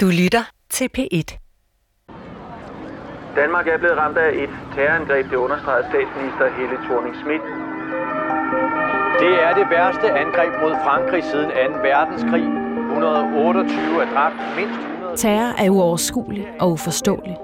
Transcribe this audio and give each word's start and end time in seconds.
Du 0.00 0.06
lytter 0.06 0.44
til 0.70 0.88
P1. 0.98 1.28
Danmark 3.36 3.66
er 3.68 3.78
blevet 3.78 3.96
ramt 3.98 4.18
af 4.18 4.30
et 4.42 4.50
terrorangreb, 4.74 5.30
det 5.30 5.36
understreger 5.36 5.82
statsminister 5.90 6.46
Helle 6.58 6.76
thorning 6.86 7.14
Schmidt. 7.16 7.42
Det 9.22 9.32
er 9.46 9.52
det 9.54 9.66
værste 9.70 10.06
angreb 10.22 10.52
mod 10.62 10.72
Frankrig 10.84 11.24
siden 11.24 11.50
2. 11.50 11.54
verdenskrig. 11.88 12.44
128 12.88 14.02
er 14.02 14.08
dræbt, 14.14 14.34
mindst 14.56 14.80
100... 14.80 15.16
Terror 15.16 15.52
er 15.64 15.70
uoverskuelig 15.70 16.46
og 16.60 16.70
uforståelig, 16.70 17.36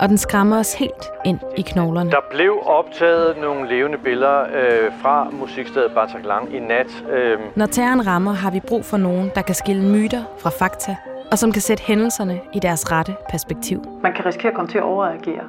og 0.00 0.08
den 0.08 0.18
skræmmer 0.18 0.58
os 0.58 0.74
helt 0.74 1.04
ind 1.24 1.38
i 1.56 1.62
knoglerne. 1.62 2.10
Der 2.10 2.24
blev 2.30 2.52
optaget 2.64 3.36
nogle 3.40 3.68
levende 3.68 3.98
billeder 3.98 4.40
øh, 4.42 4.92
fra 5.02 5.28
musikstedet 5.32 5.92
Bataclan 5.94 6.52
i 6.52 6.58
nat. 6.58 7.04
Øh, 7.12 7.38
Når 7.56 7.66
terroren 7.66 8.06
rammer, 8.06 8.32
har 8.32 8.50
vi 8.50 8.60
brug 8.60 8.84
for 8.84 8.96
nogen, 8.96 9.30
der 9.34 9.42
kan 9.42 9.54
skille 9.54 9.82
myter 9.82 10.22
fra 10.38 10.50
fakta, 10.50 10.96
og 11.30 11.38
som 11.38 11.52
kan 11.52 11.62
sætte 11.62 11.82
hændelserne 11.82 12.40
i 12.52 12.58
deres 12.58 12.92
rette 12.92 13.16
perspektiv. 13.30 13.82
Man 14.02 14.12
kan 14.14 14.26
risikere 14.26 14.48
at 14.48 14.56
komme 14.56 14.70
til 14.70 14.78
at 14.78 14.84
overreagere. 14.84 15.44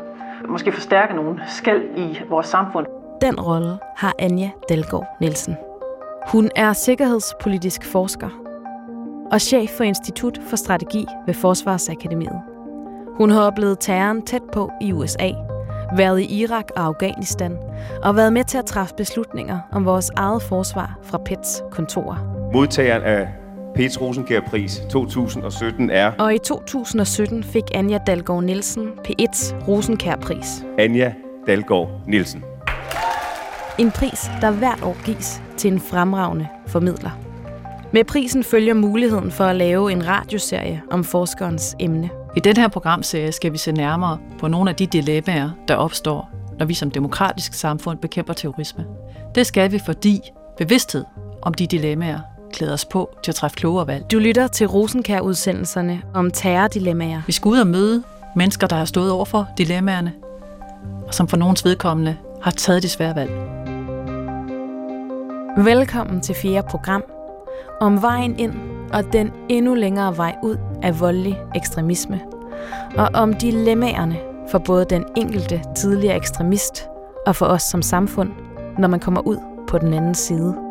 Måske 0.48 0.72
forstærke 0.72 1.14
nogle 1.14 1.42
skæld 1.48 1.84
i 1.98 2.20
vores 2.30 2.48
samfund. 2.48 2.86
Den 3.22 3.40
rolle 3.40 3.78
har 3.98 4.14
Anja 4.20 4.50
Dalgaard 4.70 5.08
Nielsen. 5.22 5.58
Hun 6.28 6.50
er 6.56 6.74
sikkerhedspolitisk 6.74 7.86
forsker 7.86 8.30
og 9.32 9.42
chef 9.42 9.70
for 9.70 9.84
Institut 9.84 10.40
for 10.50 10.56
Strategi 10.56 11.06
ved 11.26 11.34
Forsvarsakademiet. 11.34 12.42
Hun 13.18 13.30
har 13.30 13.42
oplevet 13.42 13.80
terroren 13.80 14.22
tæt 14.22 14.44
på 14.54 14.72
i 14.82 14.94
USA, 14.94 15.30
været 15.98 16.20
i 16.20 16.42
Irak 16.42 16.66
og 16.76 16.84
Afghanistan 16.84 17.58
og 18.04 18.16
været 18.16 18.34
med 18.34 18.44
til 18.44 18.58
at 18.58 18.66
træffe 18.66 18.96
beslutninger 18.96 19.60
om 19.72 19.86
vores 19.86 20.12
eget 20.16 20.42
forsvar 20.42 21.00
fra 21.04 21.18
PETs 21.18 21.64
kontorer. 21.72 22.50
Modtageren 22.54 23.04
af 23.04 23.39
Pets 23.80 24.02
Rosenkjær-pris 24.02 24.82
2017 24.90 25.90
er 25.90 26.12
Og 26.12 26.36
i 26.36 26.38
2017 26.38 27.44
fik 27.44 27.64
Anja 27.74 27.98
Dalgaard 28.08 28.44
Nielsen 28.44 28.88
P1's 28.88 29.68
Rosenkjær-pris. 29.68 30.66
Anja 30.78 31.14
Dalgaard 31.48 31.90
Nielsen. 32.08 32.44
En 33.78 33.92
pris, 33.92 34.32
der 34.42 34.52
hvert 34.52 34.84
år 34.84 34.98
gives 35.06 35.42
til 35.58 35.74
en 35.74 35.80
fremragende 35.80 36.48
formidler. 36.68 37.20
Med 37.94 38.04
prisen 38.04 38.44
følger 38.44 38.74
muligheden 38.74 39.32
for 39.32 39.44
at 39.44 39.56
lave 39.56 39.92
en 39.92 40.08
radioserie 40.08 40.82
om 40.92 41.04
forskerens 41.04 41.76
emne. 41.80 42.10
I 42.38 42.40
den 42.40 42.58
her 42.58 42.68
programserie 42.68 43.32
skal 43.32 43.54
vi 43.54 43.58
se 43.58 43.72
nærmere 43.72 44.18
på 44.40 44.48
nogle 44.48 44.70
af 44.70 44.76
de 44.76 44.88
dilemmaer, 44.88 45.50
der 45.68 45.76
opstår, 45.76 46.30
når 46.58 46.66
vi 46.66 46.74
som 46.74 46.92
demokratisk 46.92 47.54
samfund 47.54 47.98
bekæmper 47.98 48.34
terrorisme. 48.34 48.86
Det 49.36 49.46
skal 49.46 49.72
vi, 49.72 49.80
fordi 49.86 50.22
bevidsthed 50.58 51.06
om 51.42 51.54
de 51.54 51.68
dilemmaer 51.68 52.20
klæder 52.54 52.74
os 52.74 52.86
på 52.86 53.10
til 53.24 53.32
at 53.32 53.36
træffe 53.36 53.56
klogere 53.56 53.88
valg. 53.88 54.12
Du 54.12 54.20
lytter 54.20 54.48
til 54.48 54.68
Rosenkær-udsendelserne 54.68 56.02
om 56.14 56.32
terrordilemmaer. 56.32 57.22
Vi 57.28 57.32
skal 57.32 57.50
ud 57.50 57.60
og 57.60 57.68
møde 57.68 58.04
mennesker, 58.36 58.68
der 58.68 58.76
har 58.76 58.86
stået 58.86 59.12
over 59.12 59.26
for 59.26 59.48
dilemmaerne, 59.58 60.14
og 61.08 61.14
som 61.14 61.28
for 61.28 61.38
nogens 61.38 61.66
vedkommende 61.66 62.18
har 62.42 62.52
taget 62.52 62.84
de 62.84 62.90
svære 62.90 63.16
valg. 63.16 63.32
Velkommen 65.58 66.22
til 66.22 66.36
fjerde 66.36 66.68
program 66.70 67.04
om 67.82 68.02
vejen 68.02 68.40
ind 68.40 68.54
og 68.94 69.14
den 69.14 69.32
endnu 69.50 69.74
længere 69.74 70.18
vej 70.18 70.36
ud 70.44 70.58
af 70.84 71.00
voldelig 71.00 71.40
ekstremisme. 71.56 72.22
Og 72.98 73.10
om 73.14 73.34
dilemmaerne 73.34 74.18
for 74.52 74.60
både 74.60 74.86
den 74.90 75.06
enkelte 75.18 75.62
tidligere 75.76 76.16
ekstremist 76.16 76.88
og 77.28 77.36
for 77.36 77.46
os 77.46 77.62
som 77.62 77.82
samfund, 77.82 78.30
når 78.78 78.88
man 78.88 79.00
kommer 79.00 79.22
ud 79.22 79.38
på 79.68 79.78
den 79.78 79.94
anden 79.94 80.16
side. 80.16 80.69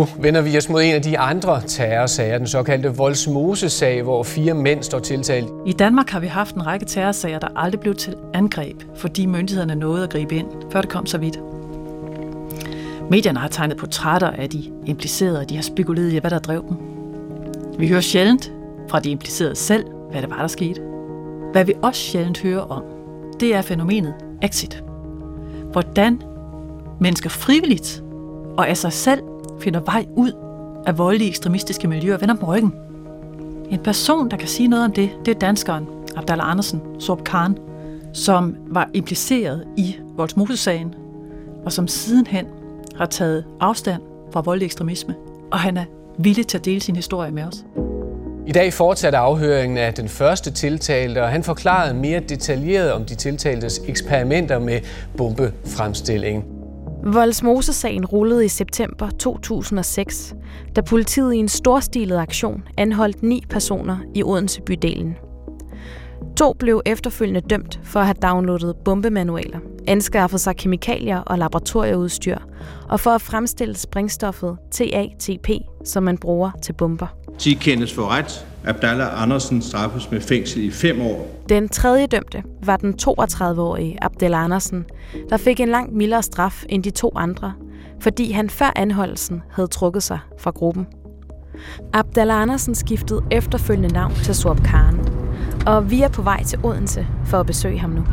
Nu 0.00 0.06
vender 0.18 0.40
vi 0.40 0.56
os 0.56 0.68
mod 0.68 0.82
en 0.82 0.94
af 0.94 1.02
de 1.02 1.18
andre 1.18 1.62
terrorsager, 1.66 2.38
den 2.38 2.46
såkaldte 2.46 2.96
Voldsmose-sag, 2.96 4.02
hvor 4.02 4.22
fire 4.22 4.54
mænd 4.54 4.82
står 4.82 4.98
tiltalt. 4.98 5.48
I 5.66 5.72
Danmark 5.72 6.10
har 6.10 6.20
vi 6.20 6.26
haft 6.26 6.54
en 6.54 6.66
række 6.66 6.86
terrorsager, 6.86 7.38
der 7.38 7.48
aldrig 7.56 7.80
blev 7.80 7.94
til 7.94 8.14
angreb, 8.34 8.82
fordi 8.96 9.26
myndighederne 9.26 9.74
nåede 9.74 10.02
at 10.02 10.10
gribe 10.10 10.36
ind, 10.36 10.46
før 10.72 10.80
det 10.80 10.90
kom 10.90 11.06
så 11.06 11.18
vidt. 11.18 11.38
Medierne 13.10 13.38
har 13.38 13.48
tegnet 13.48 13.76
portrætter 13.76 14.30
af 14.30 14.50
de 14.50 14.62
implicerede, 14.86 15.38
og 15.38 15.50
de 15.50 15.54
har 15.54 15.62
spekuleret 15.62 16.12
i, 16.12 16.18
hvad 16.18 16.30
der 16.30 16.38
drev 16.38 16.64
dem. 16.68 16.76
Vi 17.78 17.88
hører 17.88 18.00
sjældent 18.00 18.52
fra 18.88 19.00
de 19.00 19.10
implicerede 19.10 19.56
selv, 19.56 19.84
hvad 20.10 20.22
det 20.22 20.30
var, 20.30 20.40
der 20.40 20.48
skete. 20.48 20.80
Hvad 21.52 21.64
vi 21.64 21.72
også 21.82 22.00
sjældent 22.00 22.40
hører 22.42 22.62
om, 22.62 22.82
det 23.40 23.54
er 23.54 23.62
fænomenet 23.62 24.14
exit. 24.42 24.84
Hvordan 25.72 26.22
mennesker 27.00 27.30
frivilligt 27.30 28.02
og 28.56 28.68
af 28.68 28.76
sig 28.76 28.92
selv 28.92 29.22
finder 29.60 29.80
vej 29.80 30.06
ud 30.16 30.32
af 30.86 30.98
voldelige 30.98 31.28
ekstremistiske 31.28 31.88
miljøer 31.88 32.16
vender 32.16 32.34
dem 32.34 32.44
ryggen. 32.44 32.72
En 33.70 33.78
person, 33.78 34.30
der 34.30 34.36
kan 34.36 34.48
sige 34.48 34.68
noget 34.68 34.84
om 34.84 34.92
det, 34.92 35.10
det 35.24 35.34
er 35.34 35.38
danskeren 35.38 35.86
Abdallah 36.16 36.50
Andersen, 36.50 36.80
Sorb 36.98 37.24
Khan, 37.24 37.58
som 38.12 38.56
var 38.66 38.90
impliceret 38.94 39.64
i 39.76 39.96
Voldsmose-sagen, 40.16 40.94
og 41.64 41.72
som 41.72 41.88
sidenhen 41.88 42.46
har 42.96 43.06
taget 43.06 43.44
afstand 43.60 44.02
fra 44.32 44.40
voldelig 44.40 44.66
ekstremisme, 44.66 45.14
og 45.52 45.58
han 45.58 45.76
er 45.76 45.84
villig 46.18 46.46
til 46.46 46.58
at 46.58 46.64
dele 46.64 46.80
sin 46.80 46.96
historie 46.96 47.30
med 47.30 47.42
os. 47.42 47.64
I 48.46 48.52
dag 48.52 48.72
fortsatte 48.72 49.18
afhøringen 49.18 49.78
af 49.78 49.94
den 49.94 50.08
første 50.08 50.50
tiltalte, 50.50 51.22
og 51.22 51.28
han 51.28 51.42
forklarede 51.42 51.94
mere 51.94 52.20
detaljeret 52.20 52.92
om 52.92 53.04
de 53.04 53.14
tiltaltes 53.14 53.80
eksperimenter 53.86 54.58
med 54.58 54.80
bombefremstilling. 55.16 56.44
Voldsmose-sagen 57.04 58.04
rullede 58.04 58.44
i 58.44 58.48
september 58.48 59.10
2006, 59.10 60.34
da 60.76 60.80
politiet 60.80 61.34
i 61.34 61.38
en 61.38 61.48
storstilet 61.48 62.18
aktion 62.18 62.62
anholdt 62.78 63.22
ni 63.22 63.42
personer 63.50 63.98
i 64.14 64.22
Odense 64.22 64.62
bydelen. 64.62 65.29
To 66.40 66.52
blev 66.52 66.82
efterfølgende 66.86 67.40
dømt 67.40 67.80
for 67.84 68.00
at 68.00 68.06
have 68.06 68.16
downloadet 68.22 68.76
bombemanualer, 68.84 69.58
anskaffet 69.86 70.40
sig 70.40 70.56
kemikalier 70.56 71.18
og 71.18 71.38
laboratorieudstyr, 71.38 72.38
og 72.88 73.00
for 73.00 73.10
at 73.10 73.22
fremstille 73.22 73.76
sprængstoffet 73.76 74.56
TATP, 74.70 75.48
som 75.84 76.02
man 76.02 76.18
bruger 76.18 76.50
til 76.62 76.72
bomber. 76.72 77.06
De 77.44 77.54
kendes 77.54 77.94
for 77.94 78.08
ret. 78.08 78.46
Abdallah 78.64 79.22
Andersen 79.22 79.62
straffes 79.62 80.10
med 80.10 80.20
fængsel 80.20 80.64
i 80.64 80.70
fem 80.70 81.00
år. 81.00 81.44
Den 81.48 81.68
tredje 81.68 82.06
dømte 82.06 82.42
var 82.62 82.76
den 82.76 82.94
32-årige 83.02 84.04
Abdel 84.04 84.34
Andersen, 84.34 84.84
der 85.30 85.36
fik 85.36 85.60
en 85.60 85.68
langt 85.68 85.92
mildere 85.92 86.22
straf 86.22 86.64
end 86.68 86.82
de 86.82 86.90
to 86.90 87.12
andre, 87.16 87.52
fordi 88.00 88.32
han 88.32 88.50
før 88.50 88.72
anholdelsen 88.76 89.42
havde 89.52 89.68
trukket 89.68 90.02
sig 90.02 90.18
fra 90.38 90.50
gruppen. 90.50 90.86
Abdel 91.92 92.30
Andersen 92.30 92.74
skiftede 92.74 93.22
efterfølgende 93.30 93.94
navn 93.94 94.14
til 94.14 94.34
Sorb 94.34 94.60
Khan, 94.64 94.98
og 95.66 95.90
vi 95.90 96.02
er 96.02 96.08
på 96.08 96.22
vej 96.22 96.42
til 96.42 96.58
Odense 96.62 97.06
for 97.24 97.40
at 97.40 97.46
besøge 97.46 97.78
ham 97.78 97.90
nu. 97.90 98.04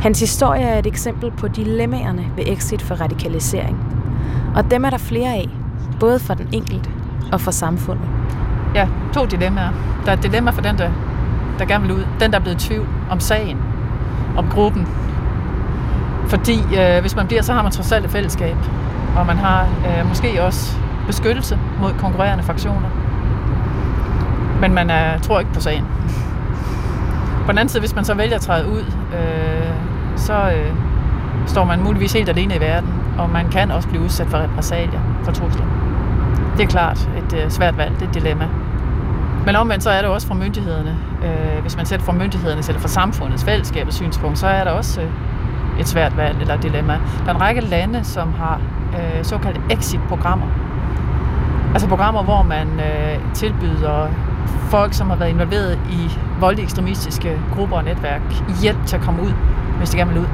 Hans 0.00 0.20
historie 0.20 0.62
er 0.62 0.78
et 0.78 0.86
eksempel 0.86 1.30
på 1.30 1.48
dilemmaerne 1.48 2.24
ved 2.36 2.44
exit 2.46 2.82
for 2.82 2.94
radikalisering. 2.94 3.78
Og 4.56 4.70
dem 4.70 4.84
er 4.84 4.90
der 4.90 4.98
flere 4.98 5.34
af, 5.34 5.48
både 6.00 6.18
for 6.18 6.34
den 6.34 6.48
enkelte 6.52 6.90
og 7.32 7.40
for 7.40 7.50
samfundet. 7.50 8.04
Ja, 8.74 8.88
to 9.14 9.26
dilemmaer. 9.26 9.70
Der 10.04 10.12
er 10.12 10.16
et 10.16 10.22
dilemma 10.22 10.50
for 10.50 10.62
den, 10.62 10.78
der, 10.78 10.90
der 11.58 11.64
gerne 11.64 11.86
vil 11.86 11.96
ud. 11.96 12.04
Den, 12.20 12.30
der 12.30 12.38
er 12.38 12.42
blevet 12.42 12.64
i 12.64 12.68
tvivl 12.68 12.86
om 13.10 13.20
sagen, 13.20 13.58
om 14.36 14.48
gruppen. 14.48 14.86
Fordi 16.28 16.58
øh, 16.78 17.00
hvis 17.00 17.16
man 17.16 17.26
bliver, 17.26 17.42
så 17.42 17.52
har 17.52 17.62
man 17.62 17.72
trods 17.72 17.92
alt 17.92 18.04
et 18.04 18.10
fællesskab. 18.10 18.56
Og 19.16 19.26
man 19.26 19.36
har 19.36 19.62
øh, 19.62 20.08
måske 20.08 20.42
også 20.42 20.76
beskyttelse 21.06 21.58
mod 21.80 21.92
konkurrerende 21.98 22.44
fraktioner. 22.44 22.88
Men 24.60 24.74
man 24.74 24.90
er, 24.90 25.18
tror 25.18 25.40
ikke 25.40 25.52
på 25.52 25.60
sagen. 25.60 25.84
På 27.50 27.52
den 27.52 27.58
anden 27.58 27.68
side, 27.68 27.80
hvis 27.80 27.94
man 27.94 28.04
så 28.04 28.14
vælger 28.14 28.34
at 28.34 28.40
træde 28.40 28.68
ud, 28.68 28.84
øh, 29.12 29.70
så 30.16 30.34
øh, 30.34 30.72
står 31.46 31.64
man 31.64 31.82
muligvis 31.82 32.12
helt 32.12 32.28
alene 32.28 32.56
i 32.56 32.60
verden, 32.60 32.94
og 33.18 33.30
man 33.30 33.48
kan 33.48 33.70
også 33.70 33.88
blive 33.88 34.02
udsat 34.02 34.26
for 34.26 34.38
repressalier, 34.38 35.00
for 35.24 35.32
trusler. 35.32 35.64
Det 36.56 36.62
er 36.62 36.66
klart 36.66 37.08
et 37.18 37.44
øh, 37.44 37.50
svært 37.50 37.76
valg, 37.78 37.94
det 37.94 38.02
er 38.02 38.08
et 38.08 38.14
dilemma. 38.14 38.48
Men 39.46 39.56
omvendt 39.56 39.84
så 39.84 39.90
er 39.90 40.02
det 40.02 40.10
også 40.10 40.26
fra 40.26 40.34
myndighederne. 40.34 40.98
Øh, 41.24 41.62
hvis 41.62 41.76
man 41.76 41.86
ser 41.86 41.96
det 41.96 42.06
fra 42.06 42.12
myndighedernes 42.12 42.68
eller 42.68 42.80
fra 42.80 42.88
samfundets 42.88 43.44
fællesskabets 43.44 43.96
synspunkt, 43.96 44.38
så 44.38 44.46
er 44.46 44.64
der 44.64 44.70
også 44.70 45.00
øh, 45.00 45.10
et 45.80 45.88
svært 45.88 46.16
valg 46.16 46.40
eller 46.40 46.54
et 46.54 46.62
dilemma. 46.62 46.98
Der 47.24 47.30
er 47.30 47.34
en 47.34 47.40
række 47.40 47.60
lande, 47.60 48.04
som 48.04 48.32
har 48.32 48.60
øh, 48.92 49.24
såkaldte 49.24 49.60
exit-programmer. 49.70 50.46
Altså 51.72 51.88
programmer, 51.88 52.22
hvor 52.22 52.42
man 52.42 52.68
øh, 52.80 53.34
tilbyder 53.34 54.08
folk, 54.68 54.94
som 54.94 55.10
har 55.10 55.16
været 55.16 55.30
involveret 55.30 55.78
i 55.90 56.18
voldelige 56.40 56.64
ekstremistiske 56.64 57.38
grupper 57.54 57.76
og 57.76 57.84
netværk, 57.84 58.20
hjælp 58.62 58.86
til 58.86 58.96
at 58.96 59.02
komme 59.02 59.22
ud, 59.22 59.32
hvis 59.78 59.90
de 59.90 59.96
gerne 59.96 60.10
vil 60.10 60.20
ud. 60.20 60.26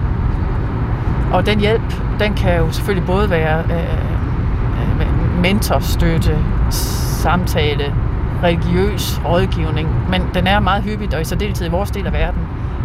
Og 1.32 1.46
den 1.46 1.60
hjælp, 1.60 1.94
den 2.20 2.34
kan 2.34 2.56
jo 2.56 2.70
selvfølgelig 2.70 3.06
både 3.06 3.30
være 3.30 3.64
øh, 3.64 5.00
øh 5.00 5.40
mentorstøtte, 5.42 6.38
samtale, 6.70 7.94
religiøs 8.42 9.20
rådgivning, 9.24 9.88
men 10.10 10.22
den 10.34 10.46
er 10.46 10.60
meget 10.60 10.82
hyppigt, 10.82 11.14
og 11.14 11.20
i 11.20 11.24
særdeleshed 11.24 11.66
i 11.66 11.70
vores 11.70 11.90
del 11.90 12.06
af 12.06 12.12
verden, 12.12 12.40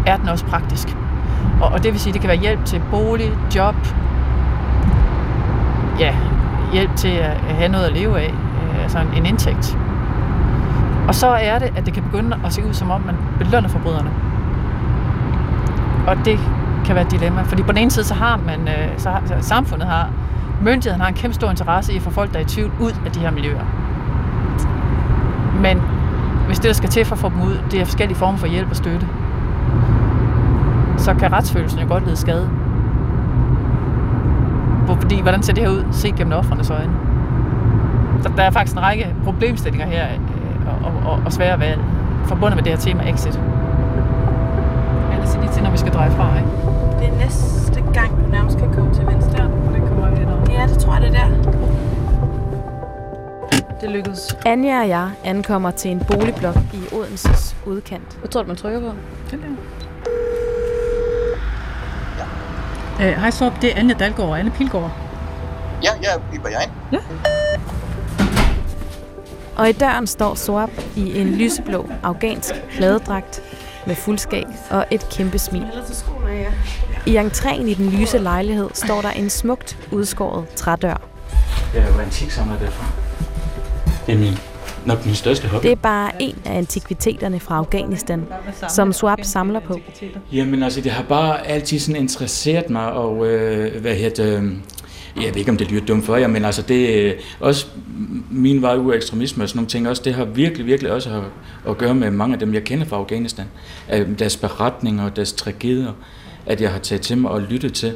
er 0.06 0.18
den 0.18 0.30
også 0.30 0.46
praktisk. 0.46 0.98
Og, 1.62 1.70
og 1.72 1.84
det 1.84 1.92
vil 1.92 2.00
sige, 2.00 2.14
det 2.14 2.22
kan 2.22 2.28
være 2.28 2.38
hjælp 2.40 2.66
til 2.66 2.82
bolig, 2.92 3.32
job, 3.56 3.76
ja, 6.00 6.16
hjælp 6.74 6.96
til 6.96 7.08
at 7.08 7.56
have 7.56 7.72
noget 7.72 7.86
at 7.86 7.94
leve 7.94 8.20
af, 8.20 8.34
øh, 8.34 8.84
altså 8.84 9.00
en, 9.00 9.08
en 9.16 9.26
indtægt. 9.26 9.78
Og 11.08 11.16
så 11.16 11.28
er 11.28 11.60
det, 11.60 11.74
at 11.76 11.86
det 11.86 11.94
kan 11.94 12.04
begynde 12.04 12.38
at 12.46 12.54
se 12.54 12.66
ud, 12.66 12.74
som 12.74 12.92
om 12.92 13.02
man 13.02 13.16
belønner 13.38 13.70
forbryderne. 13.70 14.10
Og 16.08 16.26
det 16.26 16.40
kan 16.86 16.96
være 16.96 17.06
et 17.06 17.12
dilemma, 17.12 17.42
fordi 17.42 17.64
på 17.64 17.72
den 17.72 17.78
ene 17.78 17.92
side, 17.92 18.06
så 18.06 18.14
har 18.14 18.40
man, 18.46 18.68
øh, 18.68 18.90
så 18.98 19.10
har, 19.10 19.22
så 19.26 19.36
samfundet 19.40 19.88
har, 19.88 20.10
myndigheden 20.62 21.02
har 21.02 21.08
en 21.08 21.14
kæmpe 21.14 21.36
stor 21.36 21.50
interesse 21.50 21.94
i 21.94 21.96
at 21.96 22.02
få 22.02 22.10
folk, 22.10 22.34
der 22.34 22.40
er 22.40 22.44
i 22.44 22.46
tvivl, 22.46 22.72
ud 22.80 22.92
af 23.06 23.12
de 23.12 23.20
her 23.20 23.32
miljøer. 23.32 23.66
Men 25.62 25.82
hvis 26.48 26.60
det, 26.60 26.68
der 26.68 26.74
skal 26.74 26.90
til 26.90 27.06
for 27.06 27.16
at 27.16 27.20
få 27.20 27.30
dem 27.30 27.42
ud, 27.42 27.58
det 27.72 27.82
er 27.82 27.86
forskellige 27.86 28.18
former 28.18 28.38
for 28.38 28.48
hjælp 28.48 28.70
og 28.70 28.76
støtte, 28.76 29.08
så 30.98 31.14
kan 31.14 31.32
retsfølelsen 31.34 31.80
jo 31.80 31.88
godt 31.88 32.06
lide 32.06 32.16
skade. 32.16 32.50
Fordi, 35.02 35.22
hvordan 35.22 35.44
ser 35.44 35.54
det 35.54 35.64
her 35.64 35.70
ud, 35.70 35.84
set 35.92 36.16
gennem 36.16 36.34
offrenes 36.34 36.70
øjne? 36.70 36.94
Så 38.22 38.32
der 38.38 38.44
er 38.44 38.52
faktisk 38.52 38.76
en 38.76 38.84
række 38.84 39.16
problemstillinger 39.24 39.88
her, 39.88 40.06
og, 40.84 41.12
og, 41.12 41.20
og 41.26 41.34
svære 41.34 41.60
valg, 41.60 41.80
forbundet 42.26 42.56
med 42.56 42.64
det 42.64 42.72
her 42.72 42.80
tema 42.80 43.04
exit. 43.14 43.40
Ellers 45.14 45.38
lige 45.42 45.52
til, 45.54 45.64
når 45.64 45.72
vi 45.72 45.78
skal 45.78 45.94
dreje 45.94 46.12
fra, 46.12 46.38
ikke? 46.38 46.50
Det 47.00 47.08
er 47.08 47.18
næste 47.26 47.84
gang, 47.94 48.26
du 48.26 48.32
nærmest 48.32 48.58
kan 48.58 48.74
komme 48.74 48.94
til 48.94 49.06
venstre. 49.08 49.44
Og 49.44 49.74
det 49.74 49.82
kommer 49.88 50.10
vi 50.10 50.16
lidt 50.16 50.50
Ja, 50.52 50.68
det 50.68 50.80
tror 50.80 50.94
jeg, 50.94 51.02
det 51.02 51.10
er 51.10 51.14
der. 51.14 51.52
Det 53.82 53.90
lykkedes. 53.90 54.38
Anja 54.46 54.82
og 54.82 54.90
jeg 54.90 55.10
ankommer 55.24 55.72
til 55.72 55.92
en 55.92 56.00
boligblok 56.00 56.56
i 56.74 56.96
Odenses 56.96 57.56
udkant. 57.66 58.18
Hvad 58.20 58.30
tror 58.30 58.42
du, 58.42 58.48
man 58.48 58.56
trykker 58.58 58.80
på? 58.80 58.96
Den 59.32 59.40
der. 59.42 59.48
Øh, 63.06 63.14
hej 63.22 63.30
Sorp, 63.30 63.62
det 63.62 63.76
er 63.76 63.80
Anja 63.80 63.94
Dalgaard 63.94 64.30
og 64.30 64.40
Anne 64.40 64.52
Pilgaard. 64.52 64.92
Ja, 65.84 65.90
ja, 66.02 66.20
biber 66.32 66.50
jeg 66.50 66.62
ind. 66.64 67.02
Og 69.62 69.70
i 69.70 69.72
døren 69.72 70.08
står 70.08 70.36
Soap 70.36 70.70
i 70.96 71.20
en 71.20 71.28
lyseblå 71.28 71.90
afghansk 72.04 72.54
pladedragt 72.78 73.42
med 73.88 73.96
fuldskæg 73.96 74.44
og 74.70 74.86
et 74.92 75.10
kæmpe 75.10 75.40
smil. 75.40 75.66
I 77.06 77.18
entréen 77.18 77.66
i 77.66 77.74
den 77.74 77.90
lyse 77.90 78.18
lejlighed 78.18 78.70
står 78.74 79.02
der 79.02 79.10
en 79.10 79.30
smukt 79.30 79.78
udskåret 79.92 80.48
trædør. 80.56 81.02
Jeg 81.74 81.84
er 81.84 81.94
jo 81.94 82.00
antiksamler 82.00 82.60
derfra. 82.60 82.86
Det 84.08 84.16
er 84.16 84.20
min, 84.20 84.34
nok 84.86 85.06
min 85.06 85.16
største 85.16 85.48
hobby. 85.48 85.64
Det 85.64 85.72
er 85.72 85.76
bare 85.76 86.12
en 86.20 86.36
af 86.46 86.58
antikviteterne 86.58 87.40
fra 87.40 87.58
Afghanistan, 87.58 88.28
som 88.70 88.94
Swap 88.94 89.20
samler 89.24 89.60
på. 89.60 89.80
Jamen 90.32 90.64
altså, 90.64 90.82
det 90.82 90.92
har 90.92 91.04
bare 91.04 91.48
altid 91.48 91.80
sådan 91.80 92.02
interesseret 92.02 92.70
mig, 92.70 92.92
og 92.92 93.28
øh, 93.28 93.82
hvad 93.82 93.96
hedder 93.96 94.24
det, 94.24 94.44
øh, 94.44 94.54
jeg 95.16 95.26
ved 95.26 95.36
ikke, 95.36 95.52
om 95.52 95.58
det 95.58 95.72
lyder 95.72 95.86
dumt 95.86 96.06
for 96.06 96.16
jer, 96.16 96.28
men 96.28 96.46
altså 96.46 96.62
det 96.62 96.90
øh, 96.90 97.14
også 97.40 97.66
min 98.32 98.62
vej 98.62 98.76
ud 98.76 98.92
af 98.92 98.96
ekstremisme 98.96 99.44
og 99.44 99.50
sådan 99.50 99.58
nogle 99.58 99.70
ting, 99.70 99.90
også 99.90 100.02
det 100.06 100.14
har 100.14 100.26
virkelig, 100.26 100.66
virkelig 100.66 100.92
også 100.92 101.10
at, 101.10 101.24
at 101.72 101.78
gøre 101.78 101.96
med 101.96 102.12
mange 102.12 102.34
af 102.34 102.40
dem, 102.40 102.54
jeg 102.54 102.64
kender 102.64 102.86
fra 102.86 102.98
Afghanistan. 102.98 103.46
Deres 104.20 104.38
beretninger 104.38 105.04
og 105.04 105.16
deres 105.16 105.34
tragedier, 105.34 105.94
at 106.46 106.62
jeg 106.62 106.72
har 106.72 106.80
taget 106.80 107.02
til 107.02 107.18
mig 107.18 107.32
og 107.32 107.42
lyttet 107.42 107.74
til. 107.74 107.94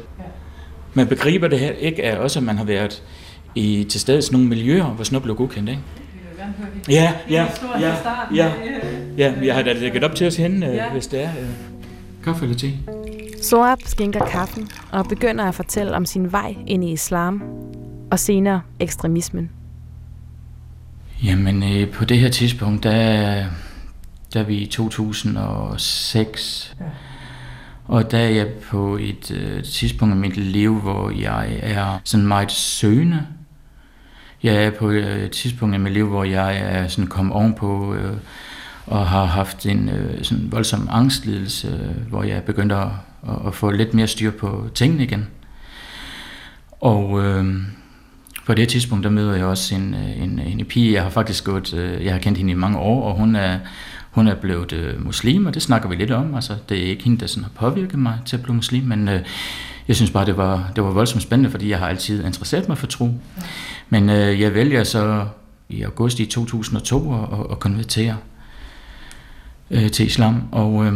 Man 0.94 1.06
begriber 1.06 1.48
det 1.48 1.58
her 1.58 1.70
ikke 1.70 2.04
af 2.04 2.18
også, 2.18 2.38
at 2.38 2.44
man 2.44 2.58
har 2.58 2.64
været 2.64 3.02
i, 3.54 3.86
til 3.88 4.00
stede 4.00 4.18
i 4.18 4.22
sådan 4.22 4.34
nogle 4.34 4.48
miljøer, 4.48 4.84
hvor 4.84 5.04
sådan 5.04 5.14
noget 5.14 5.22
blev 5.22 5.36
godkendt, 5.36 5.68
ikke? 5.68 5.82
Ja, 6.88 7.12
ja, 7.30 7.46
ja, 7.80 7.96
ja, 8.34 8.52
ja, 9.18 9.32
jeg 9.42 9.54
har 9.54 9.62
da 9.62 9.72
lægget 9.72 10.04
op 10.04 10.14
til 10.14 10.26
os 10.26 10.36
henne, 10.36 10.72
øh, 10.72 10.92
hvis 10.92 11.06
det 11.06 11.22
er. 11.22 11.30
Øh, 11.40 11.48
kaffe 12.24 12.44
eller 12.44 12.56
te? 12.56 12.72
Soap 13.42 13.78
skænker 13.84 14.26
kaffen 14.26 14.68
og 14.92 15.08
begynder 15.08 15.44
at 15.44 15.54
fortælle 15.54 15.96
om 15.96 16.06
sin 16.06 16.32
vej 16.32 16.56
ind 16.66 16.84
i 16.84 16.92
islam 16.92 17.42
og 18.10 18.18
senere 18.18 18.60
ekstremismen. 18.80 19.50
Jamen, 21.24 21.62
øh, 21.62 21.90
på 21.90 22.04
det 22.04 22.18
her 22.18 22.28
tidspunkt, 22.28 22.82
der, 22.82 23.44
der 24.34 24.40
er 24.40 24.44
vi 24.44 24.56
i 24.56 24.66
2006. 24.66 26.76
Ja. 26.80 26.84
Og 27.84 28.10
der 28.10 28.18
er 28.18 28.28
jeg 28.28 28.48
på 28.70 28.96
et 28.96 29.30
øh, 29.30 29.64
tidspunkt 29.64 30.14
i 30.14 30.18
mit 30.18 30.36
liv, 30.36 30.80
hvor 30.80 31.10
jeg 31.10 31.58
er 31.62 31.98
sådan 32.04 32.26
meget 32.26 32.52
søgende. 32.52 33.26
Jeg 34.42 34.64
er 34.64 34.70
på 34.70 34.90
et 34.90 35.30
tidspunkt 35.30 35.74
i 35.74 35.78
mit 35.78 35.92
liv, 35.92 36.08
hvor 36.08 36.24
jeg 36.24 36.56
er 36.56 36.88
sådan 36.88 37.06
kommet 37.06 37.34
ovenpå 37.34 37.94
øh, 37.94 38.16
og 38.86 39.06
har 39.06 39.24
haft 39.24 39.66
en 39.66 39.88
øh, 39.88 40.24
sådan 40.24 40.52
voldsom 40.52 40.88
angstlidelse, 40.90 41.68
øh, 41.68 42.08
hvor 42.08 42.22
jeg 42.22 42.42
begyndte 42.42 42.74
at, 42.74 42.88
og, 43.26 43.44
og 43.44 43.54
få 43.54 43.70
lidt 43.70 43.94
mere 43.94 44.06
styr 44.06 44.30
på 44.30 44.68
tingene 44.74 45.04
igen. 45.04 45.26
Og 46.80 47.24
øh, 47.24 47.54
på 48.46 48.54
det 48.54 48.68
tidspunkt, 48.68 49.04
der 49.04 49.10
møder 49.10 49.34
jeg 49.34 49.44
også 49.44 49.74
en, 49.74 49.94
øh, 49.94 50.22
en, 50.22 50.38
en 50.38 50.64
pige, 50.64 50.92
jeg 50.92 51.02
har 51.02 51.10
faktisk 51.10 51.44
gået, 51.44 51.74
øh, 51.74 52.04
jeg 52.04 52.12
har 52.12 52.20
kendt 52.20 52.38
hende 52.38 52.52
i 52.52 52.54
mange 52.54 52.78
år, 52.78 53.08
og 53.08 53.16
hun 53.16 53.36
er, 53.36 53.58
hun 54.10 54.28
er 54.28 54.34
blevet 54.34 54.72
øh, 54.72 55.04
muslim, 55.04 55.46
og 55.46 55.54
det 55.54 55.62
snakker 55.62 55.88
vi 55.88 55.94
lidt 55.94 56.10
om. 56.10 56.34
Altså, 56.34 56.54
det 56.68 56.78
er 56.78 56.82
ikke 56.82 57.04
hende, 57.04 57.20
der 57.20 57.26
sådan 57.26 57.42
har 57.42 57.70
påvirket 57.70 57.98
mig 57.98 58.18
til 58.26 58.36
at 58.36 58.42
blive 58.42 58.54
muslim, 58.54 58.84
men 58.84 59.08
øh, 59.08 59.20
jeg 59.88 59.96
synes 59.96 60.10
bare, 60.10 60.26
det 60.26 60.36
var, 60.36 60.72
det 60.76 60.84
var 60.84 60.90
voldsomt 60.90 61.22
spændende, 61.22 61.50
fordi 61.50 61.70
jeg 61.70 61.78
har 61.78 61.88
altid 61.88 62.24
interesseret 62.24 62.68
mig 62.68 62.78
for 62.78 62.86
tro. 62.86 63.10
Men 63.88 64.10
øh, 64.10 64.40
jeg 64.40 64.54
vælger 64.54 64.84
så 64.84 65.26
i 65.68 65.82
august 65.82 66.20
i 66.20 66.26
2002 66.26 67.14
at, 67.14 67.46
at 67.50 67.60
konvertere 67.60 68.16
øh, 69.70 69.90
til 69.90 70.06
islam, 70.06 70.42
og 70.52 70.86
øh, 70.86 70.92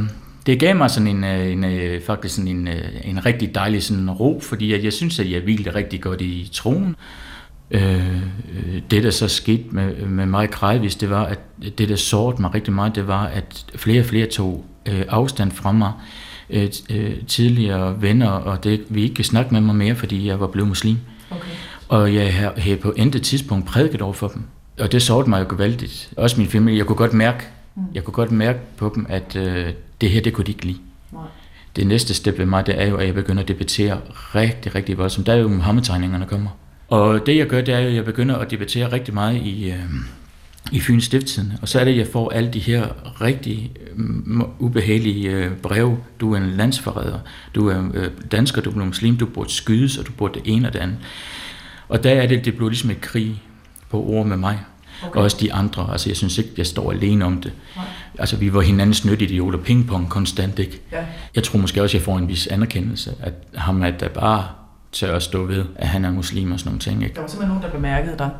det 0.51 0.61
gav 0.61 0.77
mig 0.77 0.91
sådan 0.91 1.07
en, 1.07 1.25
øh, 1.25 1.53
en, 1.53 1.65
en 1.65 2.03
faktisk 2.03 2.35
sådan 2.35 2.49
en, 2.49 2.69
øh, 2.69 2.85
en 3.05 3.27
rigtig 3.27 3.55
dejlig 3.55 3.83
sådan 3.83 4.11
ro, 4.11 4.41
fordi 4.43 4.73
jeg, 4.73 4.85
jeg 4.85 4.93
synes, 4.93 5.21
at 5.21 5.31
jeg 5.31 5.41
hvilede 5.41 5.75
rigtig 5.75 6.01
godt 6.01 6.21
i 6.21 6.51
troen. 6.53 6.97
Øh, 7.71 8.23
det, 8.91 9.03
der 9.03 9.11
så 9.11 9.29
skete 9.29 9.65
med, 9.71 10.07
med 10.07 10.27
mig 10.27 10.51
gradvis, 10.51 10.97
det 10.97 11.11
var, 11.11 11.25
at 11.25 11.39
det, 11.79 11.89
der 11.89 11.97
sårede 11.97 12.43
mig 12.43 12.55
rigtig 12.55 12.73
meget, 12.73 12.95
det 12.95 13.07
var, 13.07 13.27
at 13.27 13.65
flere 13.77 14.01
og 14.01 14.07
flere 14.07 14.27
tog 14.27 14.65
øh, 14.87 15.03
afstand 15.09 15.53
fra 15.53 15.73
mig. 15.73 15.93
Øh, 16.51 16.69
tidligere 17.27 18.03
venner, 18.03 18.29
og 18.29 18.65
det, 18.65 18.81
vi 18.89 19.03
ikke 19.03 19.15
kan 19.15 19.25
snakke 19.25 19.55
med 19.55 19.61
mig 19.61 19.75
mere, 19.75 19.95
fordi 19.95 20.27
jeg 20.27 20.41
var 20.41 20.47
blevet 20.47 20.69
muslim. 20.69 20.97
Okay. 21.31 21.51
Og 21.89 22.15
jeg 22.15 22.35
havde 22.57 22.77
på 22.77 22.95
endet 22.97 23.23
tidspunkt 23.23 23.67
prædiket 23.67 24.03
over 24.03 24.13
for 24.13 24.29
dem. 24.29 24.43
Og 24.81 24.93
det 24.93 25.03
sårede 25.03 25.31
mig 25.31 25.41
jo 25.41 25.47
gevaldigt. 25.49 26.13
Også 26.17 26.41
min 26.41 26.49
familie. 26.49 26.79
Jeg 26.79 26.87
kunne 26.87 26.97
godt 26.97 27.13
mærke, 27.13 27.45
mm. 27.75 27.83
jeg 27.95 28.05
kunne 28.05 28.15
godt 28.15 28.33
mærke 28.33 28.59
på 28.77 28.93
dem, 28.95 29.07
at 29.09 29.37
øh, 29.37 29.73
det 30.01 30.11
her, 30.11 30.21
det 30.21 30.33
kunne 30.33 30.45
de 30.45 30.53
ikke 30.53 30.65
lide. 30.65 30.79
Nej. 31.13 31.23
Det 31.77 31.87
næste 31.87 32.15
step 32.15 32.39
ved 32.39 32.47
mig, 32.47 32.67
det 32.67 32.83
er 32.83 32.87
jo, 32.87 32.97
at 32.97 33.07
jeg 33.07 33.15
begynder 33.15 33.43
at 33.43 33.49
debattere 33.49 34.01
rigtig, 34.35 34.75
rigtig 34.75 34.99
voldsomt. 34.99 35.27
Der 35.27 35.33
er 35.33 35.37
jo 35.37 35.49
Mohammed-tegningerne 35.49 36.27
kommer. 36.27 36.51
Og 36.89 37.27
det 37.27 37.37
jeg 37.37 37.47
gør, 37.47 37.61
det 37.61 37.75
er 37.75 37.79
jo, 37.79 37.89
at 37.89 37.95
jeg 37.95 38.05
begynder 38.05 38.37
at 38.37 38.51
debattere 38.51 38.93
rigtig 38.93 39.15
meget 39.15 39.37
i, 39.37 39.71
øh, 39.71 39.85
i 40.73 40.81
Fyns 40.81 41.05
Stifttiden. 41.05 41.53
Og 41.63 41.69
så 41.69 41.81
er 41.81 41.85
det, 41.85 41.91
at 41.91 41.99
jeg 41.99 42.07
får 42.07 42.31
alle 42.31 42.51
de 42.51 42.59
her 42.59 42.87
rigtig 43.21 43.73
øh, 43.97 44.41
ubehagelige 44.59 45.31
øh, 45.31 45.53
breve. 45.53 45.99
Du 46.21 46.33
er 46.33 46.39
en 46.39 46.51
landsforræder, 46.51 47.19
du 47.55 47.69
er 47.69 47.91
øh, 47.95 48.11
dansker, 48.33 48.63
du 48.63 48.71
er 48.71 48.85
muslim, 48.85 49.17
du 49.17 49.27
burde 49.27 49.53
skydes, 49.53 49.99
og 49.99 50.07
du 50.07 50.13
burde 50.13 50.41
det 50.41 50.43
ene 50.55 50.69
og 50.69 50.73
det 50.73 50.79
andet. 50.79 50.97
Og 51.89 52.05
der 52.05 52.11
er 52.11 52.27
det, 52.27 52.45
det 52.45 52.57
blev 52.57 52.69
ligesom 52.69 52.91
et 52.91 53.01
krig 53.01 53.43
på 53.91 54.05
ord 54.05 54.27
med 54.27 54.37
mig. 54.37 54.59
Okay. 55.07 55.19
Og 55.19 55.25
også 55.25 55.37
de 55.41 55.53
andre. 55.53 55.89
Altså, 55.93 56.09
jeg 56.09 56.17
synes 56.17 56.39
ikke, 56.39 56.51
jeg 56.57 56.67
står 56.67 56.93
alene 56.93 57.25
om 57.25 57.41
det. 57.41 57.53
Nej. 57.77 57.85
Altså, 58.19 58.37
vi 58.37 58.55
var 58.55 58.61
hinandens 58.61 59.05
nytidioter, 59.05 59.59
pingpong 59.59 60.09
konstant, 60.09 60.59
ikke? 60.59 60.81
Ja. 60.93 61.05
Jeg 61.35 61.43
tror 61.43 61.59
måske 61.59 61.83
også, 61.83 61.97
jeg 61.97 62.05
får 62.05 62.19
en 62.19 62.29
vis 62.29 62.47
anerkendelse, 62.47 63.15
at 63.21 63.35
ham 63.55 63.83
at 63.83 64.01
der 64.01 64.09
bare 64.09 64.45
til 64.93 65.07
at 65.07 65.23
stå 65.23 65.45
ved, 65.45 65.65
at 65.77 65.89
han 65.89 66.05
er 66.05 66.11
muslim 66.11 66.53
og 66.53 66.59
sådan 66.59 66.69
nogle 66.69 66.81
ting. 66.81 67.03
Ikke? 67.03 67.15
Der 67.15 67.21
var 67.21 67.29
simpelthen 67.29 67.49
nogen, 67.49 67.63
der 67.63 67.71
bemærkede 67.79 68.15
dig. 68.19 68.31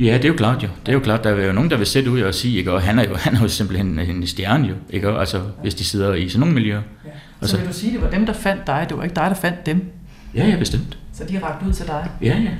Ja, 0.00 0.14
det 0.14 0.24
er 0.24 0.28
jo 0.28 0.34
klart 0.34 0.62
jo. 0.62 0.68
Det 0.80 0.88
er 0.88 0.92
jo 0.92 1.00
klart, 1.00 1.24
der 1.24 1.30
er 1.30 1.46
jo 1.46 1.52
nogen, 1.52 1.70
der 1.70 1.76
vil 1.76 1.86
sætte 1.86 2.10
ud 2.10 2.20
og 2.20 2.34
sige, 2.34 2.58
ikke? 2.58 2.72
og 2.72 2.82
han 2.82 2.98
er 2.98 3.08
jo, 3.08 3.14
han 3.24 3.36
er 3.36 3.40
jo 3.40 3.48
simpelthen 3.48 3.98
en 3.98 4.26
stjerne 4.26 4.68
jo, 4.68 4.74
ikke? 4.90 5.08
Altså, 5.08 5.40
hvis 5.62 5.74
de 5.74 5.84
sidder 5.84 6.14
i 6.14 6.28
sådan 6.28 6.40
nogle 6.40 6.54
miljøer. 6.54 6.82
Ja. 7.04 7.10
Så, 7.42 7.48
så 7.48 7.56
vil 7.56 7.68
du 7.68 7.72
sige, 7.72 7.92
det 7.92 8.02
var 8.02 8.10
dem, 8.10 8.26
der 8.26 8.32
fandt 8.32 8.66
dig, 8.66 8.86
det 8.88 8.96
var 8.96 9.02
ikke 9.02 9.14
dig, 9.14 9.24
der 9.30 9.34
fandt 9.34 9.66
dem? 9.66 9.84
Ja, 10.34 10.46
ja, 10.46 10.56
bestemt. 10.56 10.98
Så 11.12 11.24
de 11.24 11.40
rakte 11.42 11.66
ud 11.66 11.72
til 11.72 11.86
dig? 11.86 12.10
Ja, 12.22 12.26
ja. 12.26 12.50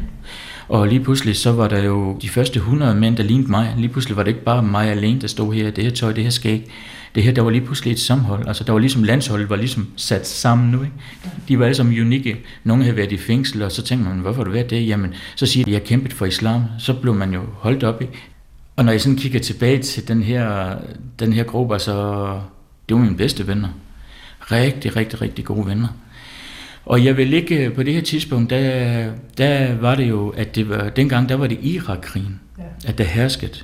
Og 0.68 0.88
lige 0.88 1.00
pludselig, 1.00 1.36
så 1.36 1.52
var 1.52 1.68
der 1.68 1.82
jo 1.82 2.18
de 2.22 2.28
første 2.28 2.56
100 2.56 2.94
mænd, 2.94 3.16
der 3.16 3.22
lignede 3.22 3.50
mig. 3.50 3.74
Lige 3.76 3.88
pludselig 3.88 4.16
var 4.16 4.22
det 4.22 4.30
ikke 4.30 4.44
bare 4.44 4.62
mig 4.62 4.90
alene, 4.90 5.20
der 5.20 5.26
stod 5.26 5.54
her, 5.54 5.70
det 5.70 5.84
her 5.84 5.90
tøj, 5.90 6.12
det 6.12 6.24
her 6.24 6.30
skæg. 6.30 6.70
Det 7.14 7.22
her, 7.22 7.32
der 7.32 7.42
var 7.42 7.50
lige 7.50 7.64
pludselig 7.64 7.92
et 7.92 8.00
samhold. 8.00 8.48
Altså, 8.48 8.64
der 8.64 8.72
var 8.72 8.78
ligesom 8.78 9.02
landsholdet 9.02 9.50
var 9.50 9.56
ligesom 9.56 9.88
sat 9.96 10.26
sammen 10.26 10.70
nu. 10.70 10.82
Ikke? 10.82 10.94
De 11.48 11.58
var 11.58 11.64
alle 11.64 11.74
sammen 11.74 12.00
unikke. 12.00 12.36
Nogle 12.64 12.82
havde 12.82 12.96
været 12.96 13.12
i 13.12 13.16
fængsel, 13.16 13.62
og 13.62 13.72
så 13.72 13.82
tænkte 13.82 14.08
man, 14.08 14.18
hvorfor 14.18 14.40
har 14.40 14.44
du 14.44 14.50
været 14.50 14.70
det? 14.70 14.88
Jamen, 14.88 15.14
så 15.36 15.46
siger 15.46 15.64
de, 15.64 15.72
jeg 15.72 15.84
kæmpet 15.84 16.12
for 16.12 16.26
islam. 16.26 16.62
Så 16.78 16.94
blev 16.94 17.14
man 17.14 17.34
jo 17.34 17.40
holdt 17.52 17.84
op. 17.84 18.02
Ikke? 18.02 18.12
Og 18.76 18.84
når 18.84 18.92
jeg 18.92 19.00
sådan 19.00 19.18
kigger 19.18 19.40
tilbage 19.40 19.82
til 19.82 20.08
den 20.08 20.22
her, 20.22 20.74
den 21.18 21.32
her 21.32 21.44
gruppe, 21.44 21.74
altså, 21.74 21.94
det 22.88 22.96
var 22.96 23.02
mine 23.02 23.16
bedste 23.16 23.46
venner. 23.46 23.68
Rigtig, 24.40 24.96
rigtig, 24.96 25.22
rigtig 25.22 25.44
gode 25.44 25.66
venner. 25.66 25.88
Og 26.86 27.04
jeg 27.04 27.16
vil 27.16 27.32
ikke, 27.32 27.70
på 27.70 27.82
det 27.82 27.94
her 27.94 28.00
tidspunkt, 28.00 28.50
der, 28.50 29.10
der 29.38 29.76
var 29.76 29.94
det 29.94 30.08
jo, 30.08 30.28
at 30.28 30.56
det 30.56 30.68
var, 30.68 30.88
dengang 30.88 31.28
der 31.28 31.34
var 31.34 31.46
det 31.46 31.58
Irak-krigen, 31.62 32.40
ja. 32.58 32.62
at 32.86 32.98
der 32.98 33.04
herskede. 33.04 33.58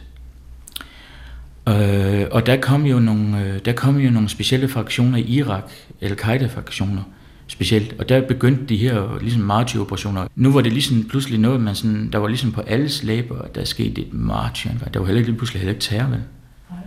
Øh, 1.69 2.27
og 2.31 2.47
der 2.47 2.57
kom, 2.57 2.87
jo 2.87 2.99
nogle, 2.99 3.45
øh, 3.45 3.59
der 3.65 3.73
kom 3.73 3.99
jo 3.99 4.11
nogle 4.11 4.29
specielle 4.29 4.69
fraktioner 4.69 5.19
i 5.19 5.23
Irak, 5.23 5.71
Al-Qaida-fraktioner 6.01 7.03
specielt, 7.47 7.95
og 7.99 8.09
der 8.09 8.21
begyndte 8.21 8.65
de 8.65 8.77
her 8.77 9.19
ligesom 9.21 9.43
martyroperationer. 9.43 10.27
Nu 10.35 10.53
var 10.53 10.61
det 10.61 10.73
ligesom 10.73 11.05
pludselig 11.11 11.39
noget, 11.39 11.61
man 11.61 11.75
sådan, 11.75 12.11
der 12.13 12.19
var 12.19 12.29
ligesom 12.29 12.53
på 12.53 12.61
alles 12.61 13.03
læber, 13.03 13.43
at 13.43 13.55
der 13.55 13.65
skete 13.65 14.01
et 14.01 14.13
martyangreb. 14.13 14.95
Der 14.95 15.01
var 15.01 15.07
heller 15.07 15.21
ikke 15.21 15.33
pludselig 15.33 15.61
heller 15.61 15.73
ikke 15.73 15.83
terror, 15.83 16.09
vel? 16.09 16.21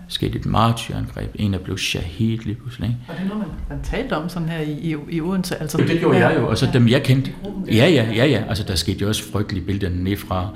Skete 0.07 0.39
et 0.39 0.45
martyangreb. 0.45 1.29
En, 1.35 1.53
der 1.53 1.59
blev 1.59 1.77
shahid 1.77 2.37
lige 2.37 2.55
pludselig. 2.55 2.89
Ikke? 2.89 2.99
Og 3.07 3.15
det 3.15 3.23
er 3.23 3.27
noget, 3.27 3.47
man, 3.47 3.77
man 3.77 3.79
talte 3.83 4.13
om 4.13 4.29
sådan 4.29 4.49
her 4.49 4.59
i, 4.59 4.71
i, 4.71 4.95
i 5.09 5.21
Odense? 5.21 5.61
Altså, 5.61 5.77
det 5.77 5.99
gjorde 5.99 6.17
jeg 6.17 6.35
jo, 6.39 6.47
og 6.47 6.57
så 6.57 6.69
dem 6.73 6.87
jeg 6.87 7.03
kendte. 7.03 7.31
Ja, 7.67 7.87
ja, 7.89 8.07
ja, 8.15 8.25
ja. 8.25 8.43
Altså, 8.49 8.63
der 8.67 8.75
skete 8.75 8.97
jo 9.01 9.07
også 9.07 9.31
frygtelige 9.31 9.65
billeder 9.65 9.89
nedefra. 9.89 10.49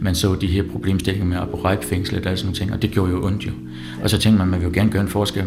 Man 0.00 0.14
så 0.14 0.34
de 0.34 0.46
her 0.46 0.62
problemstillinger 0.72 1.28
med 1.28 1.36
Abu 1.36 1.56
Ghraib-fængslet 1.56 2.26
og 2.26 2.38
sådan 2.38 2.46
nogle 2.46 2.56
ting, 2.56 2.72
og 2.72 2.82
det 2.82 2.90
gjorde 2.90 3.12
jo 3.12 3.26
ondt 3.26 3.46
jo. 3.46 3.50
Og 4.02 4.10
så 4.10 4.18
tænkte 4.18 4.38
man, 4.38 4.48
man 4.48 4.60
vil 4.60 4.66
jo 4.66 4.72
gerne 4.74 4.90
gøre 4.90 5.02
en 5.02 5.08
forskel. 5.08 5.44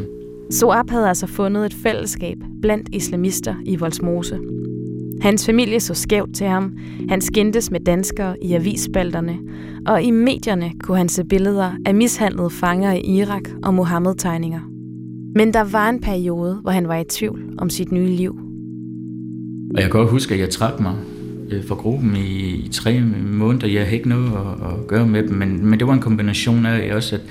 Soap 0.51 0.89
havde 0.89 1.07
altså 1.07 1.27
fundet 1.27 1.65
et 1.65 1.73
fællesskab 1.73 2.37
blandt 2.61 2.89
islamister 2.93 3.55
i 3.65 3.75
Voldsmose. 3.75 4.39
Hans 5.21 5.45
familie 5.45 5.79
så 5.79 5.93
skævt 5.93 6.35
til 6.35 6.47
ham. 6.47 6.77
Han 7.09 7.21
skændtes 7.21 7.71
med 7.71 7.79
danskere 7.79 8.35
i 8.43 8.53
avisspalterne, 8.53 9.37
og 9.87 10.01
i 10.01 10.11
medierne 10.11 10.71
kunne 10.83 10.97
han 10.97 11.09
se 11.09 11.23
billeder 11.23 11.71
af 11.85 11.95
mishandlede 11.95 12.49
fanger 12.49 12.93
i 12.93 12.99
Irak 12.99 13.41
og 13.63 13.73
Mohammed-tegninger. 13.73 14.59
Men 15.35 15.53
der 15.53 15.63
var 15.63 15.89
en 15.89 16.01
periode, 16.01 16.59
hvor 16.61 16.71
han 16.71 16.87
var 16.87 16.97
i 16.97 17.03
tvivl 17.03 17.55
om 17.57 17.69
sit 17.69 17.91
nye 17.91 18.07
liv. 18.07 18.31
Og 19.75 19.75
jeg 19.75 19.83
kan 19.83 19.89
godt 19.89 20.09
huske, 20.09 20.33
at 20.33 20.39
jeg 20.39 20.49
trak 20.49 20.79
mig 20.79 20.95
øh, 21.51 21.63
for 21.63 21.75
gruppen 21.75 22.15
i, 22.15 22.55
i 22.65 22.69
tre 22.71 22.99
måneder. 22.99 23.67
Jeg 23.67 23.81
havde 23.81 23.95
ikke 23.95 24.09
noget 24.09 24.27
at, 24.27 24.71
at 24.71 24.87
gøre 24.87 25.07
med 25.07 25.23
dem, 25.23 25.37
men, 25.37 25.65
men 25.65 25.79
det 25.79 25.87
var 25.87 25.93
en 25.93 26.01
kombination 26.01 26.65
af 26.65 26.95
også, 26.95 27.15
at 27.15 27.21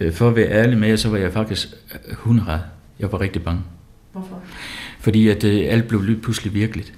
øh, 0.00 0.12
for 0.12 0.28
at 0.28 0.36
være 0.36 0.48
ærlig 0.48 0.78
med 0.78 0.88
jer, 0.88 0.96
så 0.96 1.10
var 1.10 1.16
jeg 1.16 1.32
faktisk 1.32 1.68
øh, 1.94 2.14
hundred. 2.16 2.58
Jeg 3.00 3.12
var 3.12 3.20
rigtig 3.20 3.42
bange. 3.42 3.60
Hvorfor? 4.12 4.40
Fordi 5.00 5.28
at 5.28 5.44
alt 5.44 5.88
blev 5.88 6.02
lige 6.02 6.18
pludselig 6.18 6.54
virkeligt 6.54 6.94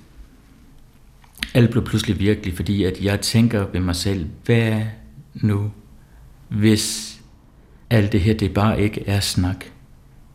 alt 1.54 1.70
blev 1.70 1.84
pludselig 1.84 2.20
virkelig, 2.20 2.56
fordi 2.56 2.84
at 2.84 3.00
jeg 3.04 3.20
tænker 3.20 3.66
ved 3.72 3.80
mig 3.80 3.96
selv, 3.96 4.26
hvad 4.44 4.82
nu, 5.34 5.70
hvis 6.48 7.16
alt 7.90 8.12
det 8.12 8.20
her, 8.20 8.34
det 8.34 8.54
bare 8.54 8.80
ikke 8.80 9.02
er 9.06 9.20
snak? 9.20 9.64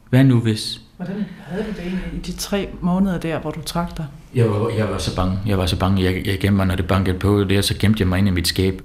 Hvad 0.10 0.24
nu 0.24 0.40
hvis? 0.40 0.82
Hvordan 0.98 1.26
havde 1.38 1.64
du 1.64 1.70
det 1.70 1.80
egentlig 1.80 2.02
i 2.14 2.20
de 2.20 2.32
tre 2.32 2.70
måneder 2.82 3.20
der, 3.20 3.40
hvor 3.40 3.52
du 3.52 3.62
trak 3.62 3.98
dig? 3.98 4.06
Jeg 4.36 4.50
var, 4.50 4.70
jeg 4.70 4.90
var 4.90 4.98
så 4.98 5.16
bange. 5.16 5.40
Jeg 5.46 5.58
var 5.58 5.66
så 5.66 5.80
bange. 5.80 6.04
Jeg, 6.04 6.28
jeg 6.28 6.40
gemte 6.40 6.52
mig, 6.52 6.66
når 6.66 6.76
det 6.76 6.88
bankede 6.88 7.20
på 7.20 7.44
det, 7.44 7.66
så 7.66 7.78
gemte 7.80 8.02
jeg 8.02 8.08
mig 8.08 8.20
ind 8.20 8.28
i 8.28 8.32
mit 8.32 8.48
skab. 8.48 8.82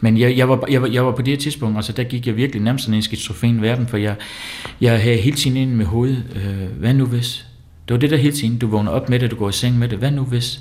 Men 0.00 0.18
jeg, 0.18 0.36
jeg, 0.36 0.48
var, 0.48 0.64
jeg, 0.70 0.82
var, 0.82 0.88
jeg 0.88 1.06
var 1.06 1.12
på 1.12 1.22
det 1.22 1.28
her 1.28 1.38
tidspunkt, 1.38 1.76
altså 1.76 1.92
der 1.92 2.04
gik 2.04 2.26
jeg 2.26 2.36
virkelig 2.36 2.62
nærmest 2.62 2.84
sådan 2.84 2.94
en 2.94 3.02
skizofren 3.02 3.62
verden, 3.62 3.86
for 3.86 3.96
jeg, 3.96 4.16
jeg 4.80 5.02
havde 5.02 5.16
hele 5.16 5.36
tiden 5.36 5.56
ind 5.56 5.70
med 5.70 5.86
hovedet, 5.86 6.24
øh, 6.34 6.78
hvad 6.80 6.94
nu 6.94 7.06
hvis? 7.06 7.46
Det 7.88 7.94
var 7.94 8.00
det 8.00 8.10
der 8.10 8.16
hele 8.16 8.32
tiden, 8.32 8.58
du 8.58 8.66
vågner 8.66 8.90
op 8.90 9.08
med 9.08 9.18
det, 9.18 9.30
du 9.30 9.36
går 9.36 9.48
i 9.48 9.52
seng 9.52 9.78
med 9.78 9.88
det, 9.88 9.98
hvad 9.98 10.10
nu 10.10 10.24
hvis? 10.24 10.60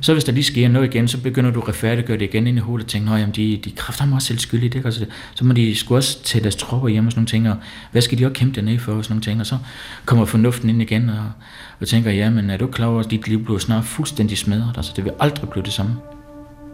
Så 0.00 0.12
hvis 0.12 0.24
der 0.24 0.32
lige 0.32 0.44
sker 0.44 0.68
noget 0.68 0.94
igen, 0.94 1.08
så 1.08 1.20
begynder 1.20 1.50
du 1.50 1.60
at 1.60 1.68
retfærdiggøre 1.68 2.18
det 2.18 2.24
igen 2.24 2.46
ind 2.46 2.58
i 2.58 2.60
hovedet 2.60 2.84
og 2.84 2.90
tænke, 2.90 3.10
at 3.10 3.36
de, 3.36 3.60
de 3.64 3.70
kræfter 3.70 4.06
mig 4.06 4.14
også 4.14 4.28
selv 4.28 4.38
skyldige. 4.38 4.70
Det, 4.70 4.84
altså, 4.84 5.06
så 5.34 5.44
må 5.44 5.52
de 5.52 5.76
sgu 5.76 5.96
også 5.96 6.22
tage 6.22 6.42
deres 6.42 6.56
tropper 6.56 6.88
hjem 6.88 7.06
og 7.06 7.12
sådan 7.12 7.20
nogle 7.20 7.28
ting, 7.28 7.50
og 7.50 7.56
hvad 7.92 8.02
skal 8.02 8.18
de 8.18 8.24
også 8.24 8.34
kæmpe 8.34 8.54
dernede 8.54 8.78
for 8.78 8.92
og 8.92 9.04
sådan 9.04 9.14
nogle 9.14 9.22
ting, 9.22 9.40
og 9.40 9.46
så 9.46 9.58
kommer 10.04 10.24
fornuften 10.24 10.68
ind 10.70 10.82
igen 10.82 11.08
og, 11.08 11.30
og 11.80 11.88
tænker, 11.88 12.10
ja, 12.10 12.30
men 12.30 12.50
er 12.50 12.56
du 12.56 12.66
klar 12.66 12.86
over, 12.86 13.00
at 13.00 13.10
dit 13.10 13.28
liv 13.28 13.44
bliver 13.44 13.58
snart 13.58 13.84
fuldstændig 13.84 14.38
smadret, 14.38 14.72
altså 14.76 14.92
det 14.96 15.04
vil 15.04 15.12
aldrig 15.20 15.48
blive 15.48 15.64
det 15.64 15.72
samme. 15.72 15.96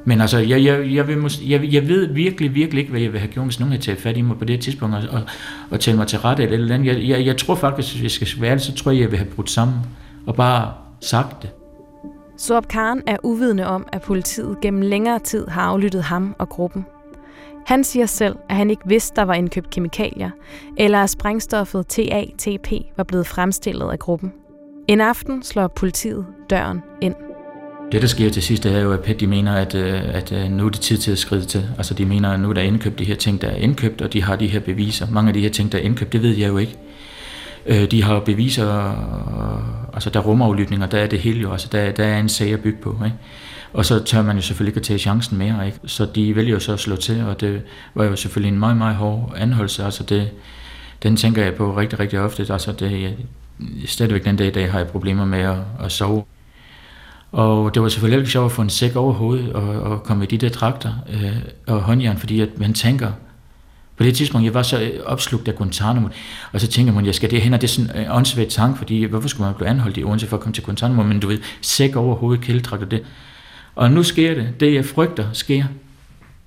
Men 0.06 0.20
altså, 0.20 0.38
jeg, 0.38 0.64
jeg, 0.64 0.94
jeg, 0.94 1.08
vil 1.08 1.16
mås- 1.16 1.50
jeg, 1.50 1.72
jeg 1.72 1.88
ved 1.88 2.14
virkelig, 2.14 2.54
virkelig 2.54 2.80
ikke, 2.80 2.90
hvad 2.90 3.00
jeg 3.00 3.12
vil 3.12 3.20
have 3.20 3.30
gjort, 3.32 3.46
hvis 3.46 3.60
nogen 3.60 3.72
havde 3.72 3.82
taget 3.82 3.98
fat 3.98 4.16
i 4.16 4.20
mig 4.20 4.38
på 4.38 4.44
det 4.44 4.60
tidspunkt 4.60 4.94
og, 4.94 5.02
og, 5.10 5.22
og 5.70 5.80
talt 5.80 5.96
mig 5.96 6.06
til 6.06 6.18
rette 6.18 6.42
eller 6.42 6.56
eller 6.56 6.74
andet. 6.74 6.86
Jeg, 6.86 7.08
jeg, 7.08 7.26
jeg 7.26 7.36
tror 7.36 7.54
faktisk, 7.54 8.00
hvis 8.00 8.20
jeg 8.20 8.28
skal 8.28 8.42
være 8.42 8.54
det, 8.54 8.62
så 8.62 8.74
tror 8.74 8.90
jeg, 8.90 9.00
jeg 9.00 9.10
vil 9.10 9.18
have 9.18 9.30
brudt 9.30 9.50
sammen 9.50 9.76
og 10.26 10.34
bare 10.34 10.72
sagt 11.00 11.42
det. 11.42 11.50
Soap 12.46 12.68
Khan 12.68 13.02
er 13.06 13.16
uvidende 13.22 13.66
om, 13.66 13.86
at 13.92 14.02
politiet 14.02 14.60
gennem 14.62 14.82
længere 14.82 15.18
tid 15.18 15.46
har 15.48 15.62
aflyttet 15.62 16.02
ham 16.02 16.34
og 16.38 16.48
gruppen. 16.48 16.86
Han 17.66 17.84
siger 17.84 18.06
selv, 18.06 18.36
at 18.48 18.56
han 18.56 18.70
ikke 18.70 18.82
vidste, 18.86 19.16
der 19.16 19.22
var 19.22 19.34
indkøbt 19.34 19.70
kemikalier, 19.70 20.30
eller 20.76 20.98
at 20.98 21.10
sprængstoffet 21.10 21.86
TATP 21.86 22.72
var 22.96 23.04
blevet 23.04 23.26
fremstillet 23.26 23.90
af 23.90 23.98
gruppen. 23.98 24.32
En 24.88 25.00
aften 25.00 25.42
slår 25.42 25.66
politiet 25.66 26.26
døren 26.50 26.82
ind. 27.00 27.14
Det, 27.92 28.02
der 28.02 28.08
sker 28.08 28.30
til 28.30 28.42
sidst, 28.42 28.66
er 28.66 28.80
jo, 28.80 28.92
at 28.92 29.00
PET 29.00 29.20
de 29.20 29.26
mener, 29.26 29.54
at, 29.54 29.74
øh, 29.74 30.14
at 30.14 30.32
øh, 30.32 30.50
nu 30.50 30.66
er 30.66 30.70
det 30.70 30.80
tid 30.80 30.98
til 30.98 31.12
at 31.12 31.18
skride 31.18 31.44
til. 31.44 31.68
Altså, 31.76 31.94
de 31.94 32.04
mener, 32.04 32.30
at 32.30 32.40
nu 32.40 32.48
er 32.50 32.52
der 32.52 32.62
indkøbt 32.62 32.98
de 32.98 33.04
her 33.04 33.16
ting, 33.16 33.40
der 33.40 33.48
er 33.48 33.56
indkøbt, 33.56 34.02
og 34.02 34.12
de 34.12 34.22
har 34.22 34.36
de 34.36 34.46
her 34.46 34.60
beviser. 34.60 35.06
Mange 35.10 35.28
af 35.28 35.34
de 35.34 35.40
her 35.40 35.50
ting, 35.50 35.72
der 35.72 35.78
er 35.78 35.82
indkøbt, 35.82 36.12
det 36.12 36.22
ved 36.22 36.36
jeg 36.36 36.48
jo 36.48 36.58
ikke. 36.58 36.78
Øh, 37.66 37.90
de 37.90 38.02
har 38.02 38.20
beviser, 38.20 38.68
altså 39.94 40.10
der 40.10 40.20
er 40.20 40.24
rumaflytninger, 40.24 40.86
der 40.86 40.98
er 40.98 41.06
det 41.06 41.18
hele 41.18 41.40
jo, 41.40 41.52
altså 41.52 41.68
der, 41.72 41.90
der 41.92 42.04
er 42.04 42.20
en 42.20 42.28
sag 42.28 42.52
at 42.52 42.60
bygge 42.60 42.78
på, 42.82 43.00
ikke? 43.04 43.16
Og 43.72 43.84
så 43.84 44.04
tør 44.04 44.22
man 44.22 44.36
jo 44.36 44.42
selvfølgelig 44.42 44.70
ikke 44.70 44.80
at 44.80 44.86
tage 44.86 44.98
chancen 44.98 45.38
mere, 45.38 45.66
ikke? 45.66 45.78
Så 45.86 46.06
de 46.14 46.36
vælger 46.36 46.52
jo 46.52 46.60
så 46.60 46.72
at 46.72 46.80
slå 46.80 46.96
til, 46.96 47.24
og 47.24 47.40
det 47.40 47.62
var 47.94 48.04
jo 48.04 48.16
selvfølgelig 48.16 48.52
en 48.52 48.58
meget, 48.58 48.76
meget 48.76 48.96
hård 48.96 49.34
anholdelse, 49.36 49.84
altså 49.84 50.04
det, 50.04 50.30
den 51.02 51.16
tænker 51.16 51.44
jeg 51.44 51.54
på 51.54 51.76
rigtig, 51.76 52.00
rigtig 52.00 52.20
ofte, 52.20 52.52
altså 52.52 52.72
det, 52.72 53.02
jeg, 53.02 53.14
stadigvæk 53.86 54.24
den 54.24 54.36
dag 54.36 54.46
i 54.46 54.50
dag 54.50 54.72
har 54.72 54.78
jeg 54.78 54.88
problemer 54.88 55.24
med 55.24 55.38
at, 55.38 55.56
at 55.84 55.92
sove. 55.92 56.24
Og 57.32 57.74
det 57.74 57.82
var 57.82 57.88
selvfølgelig 57.88 58.18
ikke 58.18 58.30
sjovt 58.30 58.46
at 58.46 58.52
få 58.52 58.62
en 58.62 58.70
sæk 58.70 58.96
over 58.96 59.12
hovedet 59.12 59.52
og, 59.52 59.68
og 59.68 60.02
komme 60.02 60.24
i 60.24 60.26
de 60.26 60.38
der 60.38 60.48
trakter 60.48 60.92
øh, 61.12 61.36
og 61.66 61.80
håndjern, 61.80 62.16
fordi 62.16 62.40
at 62.40 62.58
man 62.58 62.74
tænker, 62.74 63.12
på 63.96 64.04
det 64.04 64.16
tidspunkt, 64.16 64.44
jeg 64.44 64.54
var 64.54 64.62
så 64.62 64.80
øh, 64.80 65.00
opslugt 65.04 65.48
af 65.48 65.54
Guantanamo, 65.54 66.08
og 66.52 66.60
så 66.60 66.66
tænker 66.66 66.92
man, 66.92 67.06
jeg 67.06 67.14
skal 67.14 67.30
det 67.30 67.40
hen, 67.40 67.54
og 67.54 67.60
det 67.60 67.66
er 67.66 67.72
sådan 67.72 68.00
en 68.00 68.10
åndssvagt 68.10 68.50
tanke, 68.50 68.78
fordi 68.78 69.04
hvorfor 69.04 69.28
skulle 69.28 69.46
man 69.46 69.54
blive 69.54 69.68
anholdt 69.68 69.96
i 69.96 70.04
Odense 70.04 70.26
for 70.26 70.36
at 70.36 70.42
komme 70.42 70.54
til 70.54 70.64
Guantanamo, 70.64 71.02
men 71.02 71.20
du 71.20 71.26
ved, 71.26 71.38
sæk 71.60 71.96
over 71.96 72.16
hovedet, 72.16 72.44
kældetrakt 72.44 72.90
det. 72.90 73.02
Og 73.74 73.90
nu 73.90 74.02
sker 74.02 74.34
det, 74.34 74.60
det 74.60 74.74
jeg 74.74 74.84
frygter, 74.84 75.26
sker. 75.32 75.64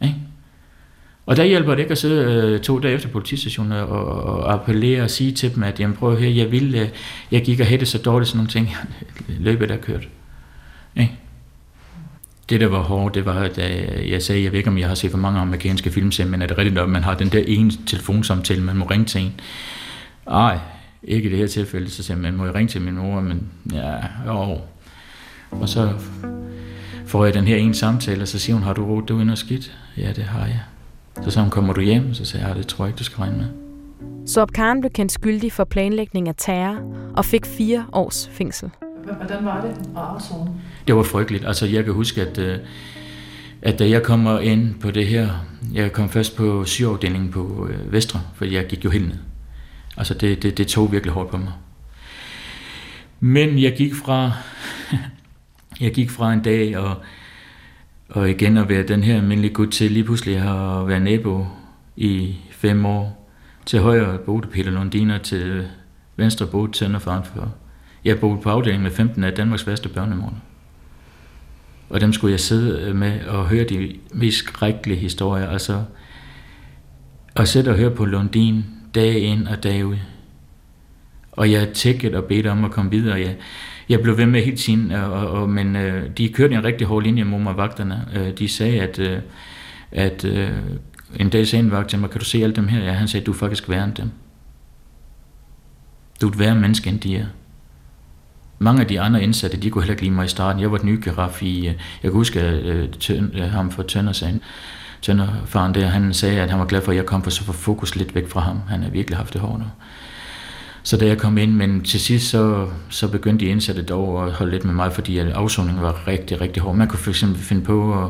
Ikke? 0.04 0.16
Og 1.26 1.38
der 1.38 1.44
hjælper 1.44 1.76
det 1.76 1.80
ikke 1.80 1.92
at 1.92 1.98
sidde 1.98 2.24
øh, 2.24 2.60
to 2.60 2.80
dage 2.80 2.94
efter 2.94 3.10
politistationen 3.10 3.72
og, 3.72 3.90
og 3.90 4.54
appellere 4.54 5.04
og 5.04 5.10
sige 5.10 5.32
til 5.32 5.56
dem, 5.56 5.64
at 5.64 5.80
jamen, 5.80 5.96
prøv 5.96 6.18
her, 6.18 6.30
jeg 6.30 6.52
vil, 6.52 6.76
øh, 6.76 6.90
jeg 7.32 7.42
gik 7.42 7.60
og 7.60 7.66
hætte 7.66 7.86
så 7.86 7.98
dårligt, 7.98 8.30
sådan 8.30 8.38
nogle 8.38 8.50
ting. 8.50 8.76
Løbet 9.48 9.72
er 9.72 9.78
kørt. 9.78 10.08
Ikke? 10.96 11.14
Det, 12.50 12.60
der 12.60 12.68
var 12.68 12.82
hårdt, 12.82 13.16
det 13.16 13.26
var, 13.26 13.40
at 13.40 13.58
øh, 13.58 14.10
jeg 14.10 14.24
sagde, 14.24 14.44
jeg 14.44 14.52
ved 14.52 14.58
ikke, 14.58 14.70
om 14.70 14.78
jeg 14.78 14.88
har 14.88 14.96
set 14.96 15.12
for 15.12 15.18
mange 15.18 15.40
amerikanske 15.40 15.92
film, 15.92 16.12
men 16.28 16.42
er 16.42 16.48
det 16.48 16.58
rigtigt, 16.58 16.78
at 16.78 16.90
man 16.90 17.04
har 17.04 17.16
den 17.16 17.30
der 17.30 17.44
ene 17.48 17.72
telefonsamtale, 17.88 18.64
man 18.64 18.78
må 18.78 18.86
ringe 18.86 19.06
til 19.06 19.22
en? 19.22 19.40
Ej, 20.28 20.60
ikke 21.04 21.30
i 21.30 21.32
det 21.32 21.40
her 21.40 21.48
tilfælde, 21.48 21.90
så 21.90 22.04
siger 22.04 22.18
man, 22.18 22.36
må 22.36 22.46
jeg 22.46 22.56
ringe 22.56 22.70
til 22.70 22.82
min 22.82 22.98
mor, 22.98 23.22
men 23.22 23.44
ja, 23.74 23.94
jo. 24.26 24.58
Og 25.52 25.70
så 25.70 25.90
får 27.06 27.26
jeg 27.26 27.34
den 27.34 27.48
her 27.48 27.58
ene 27.58 27.76
samtale, 27.76 28.22
og 28.22 28.28
så 28.28 28.40
siger 28.40 28.56
hun, 28.56 28.64
har 28.64 28.74
du 28.74 28.86
råd, 28.86 29.04
du 29.04 29.20
er 29.20 29.24
noget 29.24 29.40
skidt? 29.40 29.78
Ja, 29.98 30.12
det 30.12 30.24
har 30.24 30.46
jeg. 30.46 30.60
Så 31.24 31.32
sagde 31.32 31.44
hun, 31.44 31.52
kommer 31.52 31.74
du 31.74 31.82
hjem? 31.82 32.14
Så 32.14 32.26
sagde 32.26 32.46
jeg, 32.46 32.56
ja, 32.56 32.60
det 32.62 32.68
tror 32.68 32.86
jeg 32.86 32.90
ikke, 32.90 33.00
du 33.00 33.04
skal 33.04 33.18
regne 33.18 33.38
med. 33.38 33.48
Soap 34.28 34.52
Khan 34.52 34.80
blev 34.80 34.92
kendt 34.92 35.12
skyldig 35.12 35.52
for 35.52 35.64
planlægning 35.64 36.28
af 36.28 36.36
terror 36.38 36.78
og 37.18 37.26
fik 37.26 37.46
fire 37.46 37.86
års 37.94 38.30
fængsel. 38.34 38.70
Hvordan 39.16 39.46
var 39.46 39.62
det 39.62 39.70
at 39.70 39.78
afzone? 39.96 40.52
Det 40.88 40.96
var 40.96 41.04
frygteligt. 41.04 41.46
Altså, 41.46 41.66
jeg 41.66 41.86
kan 41.86 41.94
huske, 41.94 42.22
at, 42.22 42.38
øh, 42.38 42.60
at 43.62 43.80
da 43.80 43.90
jeg 43.90 44.04
kommer 44.04 44.40
ind 44.40 44.76
på 44.80 44.92
det 44.92 45.08
her, 45.08 45.30
jeg 45.74 45.94
kom 45.94 46.10
først 46.10 46.38
på 46.38 46.66
sygeafdelingen 46.66 47.32
på 47.32 47.68
øh, 47.70 47.92
Vestre, 47.92 48.22
for 48.36 48.46
jeg 48.46 48.68
gik 48.68 48.86
jo 48.86 48.90
helt 48.90 49.08
ned. 49.08 49.18
Altså, 49.98 50.14
det, 50.14 50.44
det, 50.44 50.58
det 50.58 50.68
tog 50.68 50.92
virkelig 50.92 51.14
hårdt 51.14 51.30
på 51.30 51.38
mig. 51.38 51.52
Men 53.20 53.60
jeg 53.60 53.76
gik 53.78 53.96
fra, 53.96 54.32
jeg 55.82 55.94
gik 55.94 56.10
fra 56.10 56.34
en 56.34 56.42
dag 56.42 56.78
og, 56.78 56.96
og 58.10 58.30
igen 58.30 58.58
at 58.58 58.70
være 58.70 58.84
den 58.84 59.04
her 59.04 59.16
almindelige 59.16 59.54
gut 59.54 59.72
til 59.72 59.92
lige 59.92 60.04
pludselig 60.04 60.38
at 60.38 60.88
være 60.88 61.00
nabo 61.00 61.46
i 61.96 62.36
fem 62.52 62.86
år. 62.86 63.30
Til 63.66 63.80
højre 63.80 64.18
boede 64.18 64.48
Peter 64.48 64.72
Lundiner, 64.72 65.18
til 65.18 65.68
venstre 66.16 66.48
boede 66.48 66.72
Tønder 66.72 67.00
for. 67.00 67.54
Jeg 68.08 68.20
boede 68.20 68.42
på 68.42 68.50
afdelingen 68.50 68.84
med 68.84 68.92
15 68.92 69.24
af 69.24 69.34
Danmarks 69.34 69.68
værste 69.68 69.90
børnemorder. 69.90 70.36
Og 71.90 72.02
dem 72.02 72.14
skulle 72.14 72.32
jeg 72.32 72.40
sidde 72.40 72.82
øh, 72.82 72.96
med 72.96 73.26
og 73.26 73.48
høre 73.48 73.64
de 73.64 73.96
mest 74.14 74.38
skrækkelige 74.38 75.00
historier. 75.00 75.50
Altså, 75.50 75.84
og 77.36 77.48
sætte 77.48 77.70
og 77.70 77.76
høre 77.76 77.92
på 77.92 78.06
Lundin 78.06 78.66
dag 78.96 79.20
ind 79.20 79.48
og 79.48 79.64
dag 79.64 79.86
ud. 79.86 79.98
Og 81.32 81.52
jeg 81.52 81.70
tækkede 81.70 82.18
og 82.18 82.24
bedte 82.24 82.52
om 82.52 82.66
at 82.66 82.72
komme 82.72 82.92
videre. 82.92 83.20
Jeg, 83.20 83.36
jeg 83.90 84.02
blev 84.02 84.18
ved 84.18 84.26
med 84.26 84.44
hele 84.44 84.58
tiden, 84.58 84.92
øh, 84.92 85.12
og, 85.12 85.28
og, 85.28 85.50
men 85.50 85.76
øh, 85.76 86.10
de 86.18 86.30
kørte 86.30 86.56
en 86.56 86.64
rigtig 86.64 86.88
hård 86.88 87.04
linje 87.04 87.24
mod 87.24 87.40
mig, 87.40 87.58
vagterne. 87.58 88.08
Øh, 88.16 88.38
de 88.38 88.48
sagde, 88.48 88.82
at, 88.82 89.00
øh, 89.00 89.20
at 89.92 90.26
øh, 90.26 90.52
en 91.20 91.30
dag 91.30 91.48
sagde 91.48 91.66
en 91.66 91.72
vagt 91.72 91.90
til 91.90 92.00
mig, 92.00 92.10
kan 92.10 92.20
du 92.20 92.26
se 92.26 92.44
alle 92.44 92.56
dem 92.56 92.68
her? 92.68 92.84
Ja, 92.84 92.92
han 92.92 93.08
sagde, 93.08 93.26
du 93.26 93.32
er 93.32 93.36
faktisk 93.36 93.70
værre 93.70 93.84
end 93.84 93.94
dem. 93.94 94.10
Du 96.22 96.28
er 96.28 96.32
et 96.32 96.40
værre 96.40 96.56
menneske, 96.56 96.90
end 96.90 97.00
de 97.00 97.16
er. 97.16 97.26
Mange 98.60 98.82
af 98.82 98.88
de 98.88 99.02
andre 99.02 99.24
indsatte, 99.24 99.58
de 99.58 99.70
kunne 99.70 99.84
heller 99.84 99.94
ikke 99.94 100.04
lide 100.04 100.16
mig 100.16 100.26
i 100.26 100.30
starten. 100.30 100.62
Jeg 100.62 100.72
var 100.72 100.78
den 100.78 100.86
nye 100.86 101.02
giraf 101.04 101.44
i, 101.44 101.60
øh, 101.60 101.66
jeg 101.66 101.76
kan 102.02 102.12
huske 102.12 102.40
uh, 102.40 103.00
tøn, 103.00 103.32
øh, 103.34 103.52
ham 103.52 103.72
fra 103.72 103.84
Tøndersagen. 103.84 104.42
tønderfaren 105.02 105.74
der, 105.74 105.88
han 105.88 106.14
sagde, 106.14 106.42
at 106.42 106.50
han 106.50 106.60
var 106.60 106.66
glad 106.66 106.82
for, 106.82 106.92
at 106.92 106.98
jeg 106.98 107.06
kom, 107.06 107.24
for 107.24 107.30
så 107.30 107.44
få 107.44 107.52
fokus 107.52 107.96
lidt 107.96 108.16
væk 108.16 108.30
fra 108.30 108.40
ham. 108.42 108.60
Han 108.70 108.84
har 108.84 108.90
virkelig 108.90 109.18
haft 109.18 109.34
det 109.34 109.42
hårdt 109.42 109.60
nu. 109.60 109.66
Så 110.84 110.98
da 110.98 111.08
jeg 111.08 111.18
kom 111.18 111.38
ind, 111.38 111.52
men 111.52 111.84
til 111.84 112.00
sidst 112.00 112.30
så, 112.30 112.68
så 112.90 113.08
begyndte 113.08 113.46
de 113.46 113.52
indsatte 113.52 113.82
dog 113.82 114.26
at 114.26 114.32
holde 114.32 114.52
lidt 114.52 114.66
med 114.66 114.74
mig, 114.74 114.94
fordi 114.94 115.18
afsoningen 115.18 115.84
var 115.84 116.08
rigtig, 116.08 116.42
rigtig 116.42 116.64
hård. 116.64 116.76
Man 116.76 116.88
kunne 116.88 117.00
fx 117.00 117.24
finde 117.36 117.62
på, 117.64 118.04
at, 118.04 118.10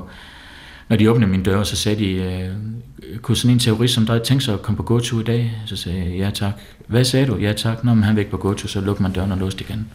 når 0.90 0.98
de 0.98 1.12
åbnede 1.12 1.32
min 1.32 1.44
dør, 1.44 1.64
så 1.64 1.76
sagde 1.76 2.00
de, 2.00 2.12
øh, 2.12 2.50
kunne 3.22 3.38
sådan 3.38 3.56
en 3.56 3.60
terrorist 3.60 3.94
som 3.94 4.06
dig 4.06 4.24
tænke 4.24 4.44
sig 4.44 4.54
at 4.54 4.62
komme 4.62 4.78
på 4.78 4.84
gåtur 4.84 5.20
i 5.20 5.24
dag? 5.24 5.62
Så 5.66 5.76
sagde 5.76 6.00
jeg, 6.00 6.18
ja 6.18 6.30
tak. 6.30 6.54
Hvad 6.88 7.04
sagde 7.04 7.28
du? 7.28 7.36
Ja 7.36 7.54
tak. 7.54 7.84
Når 7.84 7.94
han 7.94 8.16
væk 8.16 8.28
på 8.28 8.38
gåtur, 8.38 8.68
så 8.68 8.82
lukkede 8.82 9.04
man 9.04 9.12
døren 9.12 9.32
og 9.32 9.38
låste 9.38 9.64
igen. 9.64 9.88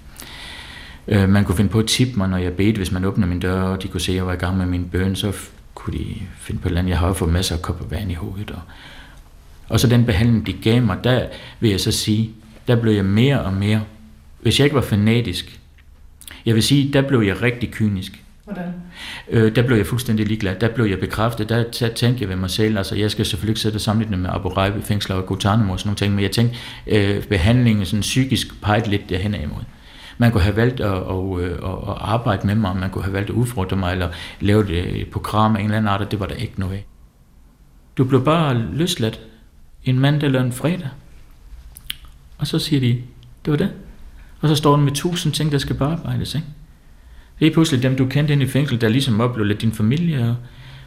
Øh, 1.08 1.28
man 1.28 1.44
kunne 1.44 1.56
finde 1.56 1.70
på 1.70 1.78
at 1.78 1.86
tippe 1.86 2.16
mig, 2.16 2.28
når 2.28 2.36
jeg 2.36 2.52
bedte, 2.52 2.76
hvis 2.76 2.92
man 2.92 3.04
åbnede 3.04 3.30
min 3.30 3.40
dør, 3.40 3.62
og 3.62 3.82
de 3.82 3.88
kunne 3.88 4.00
se, 4.00 4.12
at 4.12 4.16
jeg 4.16 4.26
var 4.26 4.32
i 4.32 4.36
gang 4.36 4.56
med 4.56 4.66
min 4.66 4.88
bøn, 4.88 5.16
så 5.16 5.32
kunne 5.74 5.98
de 5.98 6.06
finde 6.36 6.60
på 6.60 6.68
et 6.68 6.70
eller 6.70 6.80
andet. 6.80 6.90
Jeg 6.90 6.98
har 6.98 7.06
jo 7.06 7.12
fået 7.12 7.32
masser 7.32 7.56
af 7.56 7.62
kopper 7.62 7.84
vand 7.86 8.10
i 8.10 8.14
hovedet. 8.14 8.50
Og, 8.50 8.60
og 9.68 9.80
så 9.80 9.86
den 9.86 10.04
behandling, 10.04 10.46
de 10.46 10.52
gav 10.52 10.82
mig, 10.82 10.98
der 11.04 11.26
vil 11.60 11.70
jeg 11.70 11.80
så 11.80 11.92
sige, 11.92 12.30
der 12.68 12.76
blev 12.76 12.92
jeg 12.92 13.04
mere 13.04 13.40
og 13.40 13.52
mere, 13.52 13.82
hvis 14.40 14.58
jeg 14.58 14.64
ikke 14.64 14.76
var 14.76 14.82
fanatisk, 14.82 15.60
jeg 16.46 16.54
vil 16.54 16.62
sige, 16.62 16.92
der 16.92 17.02
blev 17.02 17.20
jeg 17.20 17.42
rigtig 17.42 17.70
kynisk. 17.70 18.22
Hvordan? 18.44 18.72
Øh, 19.30 19.56
der 19.56 19.62
blev 19.62 19.76
jeg 19.76 19.86
fuldstændig 19.86 20.26
ligeglad. 20.26 20.56
Der 20.60 20.68
blev 20.68 20.86
jeg 20.86 21.00
bekræftet. 21.00 21.48
Der, 21.48 21.64
der 21.80 21.88
tænkte 21.88 22.22
jeg 22.22 22.28
ved 22.28 22.36
mig 22.36 22.50
selv, 22.50 22.78
altså 22.78 22.96
jeg 22.96 23.10
skal 23.10 23.26
selvfølgelig 23.26 23.52
ikke 23.52 23.60
sætte 23.60 23.78
sammenlignet 23.78 24.18
med 24.18 24.30
Abu 24.32 24.48
Ghraib, 24.48 24.82
fængsler 24.82 25.16
og 25.16 25.26
Guantanamo 25.26 25.72
og 25.72 25.80
sådan 25.80 25.88
nogle 25.88 25.96
ting, 25.96 26.14
men 26.14 26.22
jeg 26.22 26.30
tænkte, 26.30 26.56
øh, 26.86 27.24
behandlingen 27.24 27.86
sådan 27.86 28.00
psykisk 28.00 28.62
pegede 28.62 28.90
lidt 28.90 29.08
derhen 29.08 29.34
imod. 29.34 29.62
Man 30.22 30.32
kunne 30.32 30.42
have 30.42 30.56
valgt 30.56 30.80
at, 30.80 30.96
at, 30.96 31.40
øh, 31.40 31.52
at, 31.52 31.88
at 31.88 31.96
arbejde 32.00 32.46
med 32.46 32.54
mig, 32.54 32.76
man 32.76 32.90
kunne 32.90 33.04
have 33.04 33.12
valgt 33.12 33.30
at 33.30 33.34
udfordre 33.34 33.76
mig, 33.76 33.92
eller 33.92 34.08
lave 34.40 34.70
øh, 34.70 34.92
et 34.92 35.10
program 35.10 35.56
af 35.56 35.60
en 35.60 35.64
eller 35.64 35.76
anden 35.76 35.88
art, 35.88 36.00
og 36.00 36.10
det 36.10 36.20
var 36.20 36.26
der 36.26 36.34
ikke 36.34 36.60
noget 36.60 36.74
af. 36.74 36.86
Du 37.98 38.04
blev 38.04 38.24
bare 38.24 38.54
løsladt 38.54 39.20
en 39.84 39.98
mandag 39.98 40.26
eller 40.26 40.42
en 40.42 40.52
fredag. 40.52 40.88
Og 42.38 42.46
så 42.46 42.58
siger 42.58 42.80
de, 42.80 43.02
det 43.44 43.50
var 43.50 43.56
det. 43.56 43.72
Og 44.40 44.48
så 44.48 44.54
står 44.54 44.76
den 44.76 44.84
med 44.84 44.92
tusind 44.92 45.32
ting, 45.32 45.52
der 45.52 45.58
skal 45.58 45.76
bearbejdes, 45.76 46.34
ikke? 46.34 46.46
Det 47.38 47.46
er 47.46 47.52
pludselig 47.52 47.82
dem, 47.82 47.96
du 47.96 48.06
kendte 48.06 48.32
ind 48.32 48.42
i 48.42 48.46
fængsel, 48.46 48.80
der 48.80 48.88
ligesom 48.88 49.20
oplevede 49.20 49.54
din 49.54 49.72
familie, 49.72 50.28
og 50.28 50.36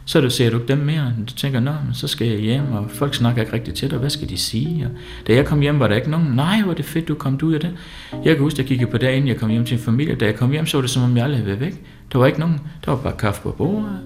så 0.08 0.20
du, 0.20 0.30
ser 0.30 0.50
du 0.50 0.58
dem 0.68 0.78
mere, 0.78 1.12
du 1.28 1.32
tænker, 1.34 1.60
nå, 1.60 1.72
men 1.84 1.94
så 1.94 2.08
skal 2.08 2.26
jeg 2.26 2.38
hjem, 2.38 2.72
og 2.72 2.90
folk 2.90 3.14
snakker 3.14 3.42
ikke 3.42 3.52
rigtigt 3.52 3.76
til 3.76 3.90
dig, 3.90 3.98
hvad 3.98 4.10
skal 4.10 4.28
de 4.28 4.36
sige? 4.36 4.86
Og 4.86 4.90
da 5.26 5.34
jeg 5.34 5.46
kom 5.46 5.60
hjem, 5.60 5.80
var 5.80 5.88
der 5.88 5.96
ikke 5.96 6.10
nogen, 6.10 6.26
nej, 6.26 6.62
hvor 6.62 6.72
er 6.72 6.76
det 6.76 6.84
fedt, 6.84 7.08
du 7.08 7.14
kom 7.14 7.38
ud 7.42 7.54
af 7.54 7.60
det. 7.60 7.76
Jeg 8.12 8.34
kan 8.34 8.38
huske, 8.38 8.54
at 8.54 8.58
jeg 8.58 8.66
kiggede 8.66 8.90
på 8.90 8.98
dagen, 8.98 9.28
jeg 9.28 9.36
kom 9.36 9.50
hjem 9.50 9.64
til 9.64 9.74
en 9.74 9.82
familie, 9.82 10.14
da 10.14 10.24
jeg 10.24 10.36
kom 10.36 10.50
hjem, 10.50 10.66
så 10.66 10.76
var 10.76 10.82
det 10.82 10.90
som 10.90 11.02
om 11.02 11.16
jeg 11.16 11.24
aldrig 11.24 11.38
havde 11.38 11.46
været 11.46 11.60
væk. 11.60 11.82
Der 12.12 12.18
var 12.18 12.26
ikke 12.26 12.40
nogen, 12.40 12.60
der 12.84 12.90
var 12.90 13.02
bare 13.02 13.16
kaffe 13.18 13.42
på 13.42 13.50
bordet. 13.50 14.00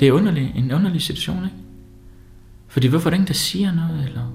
Det 0.00 0.08
er 0.08 0.12
underlig, 0.12 0.52
en 0.56 0.72
underlig 0.72 1.02
situation, 1.02 1.44
ikke? 1.44 1.56
Fordi 2.68 2.86
hvorfor 2.86 3.08
er 3.08 3.10
der 3.10 3.14
ingen, 3.14 3.28
der 3.28 3.34
siger 3.34 3.72
noget, 3.74 4.04
eller? 4.06 4.34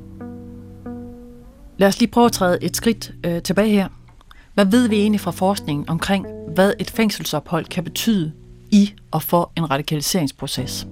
Lad 1.77 1.87
os 1.87 1.99
lige 1.99 2.11
prøve 2.11 2.25
at 2.25 2.31
træde 2.31 2.57
et 2.61 2.77
skridt 2.77 3.11
øh, 3.25 3.41
tilbage 3.41 3.69
her. 3.69 3.87
Hvad 4.53 4.65
ved 4.65 4.89
vi 4.89 4.95
egentlig 4.95 5.21
fra 5.21 5.31
forskningen 5.31 5.89
omkring, 5.89 6.25
hvad 6.55 6.73
et 6.79 6.89
fængselsophold 6.89 7.65
kan 7.65 7.83
betyde 7.83 8.31
i 8.71 8.93
og 9.11 9.23
for 9.23 9.51
en 9.57 9.71
radikaliseringsproces? 9.71 10.87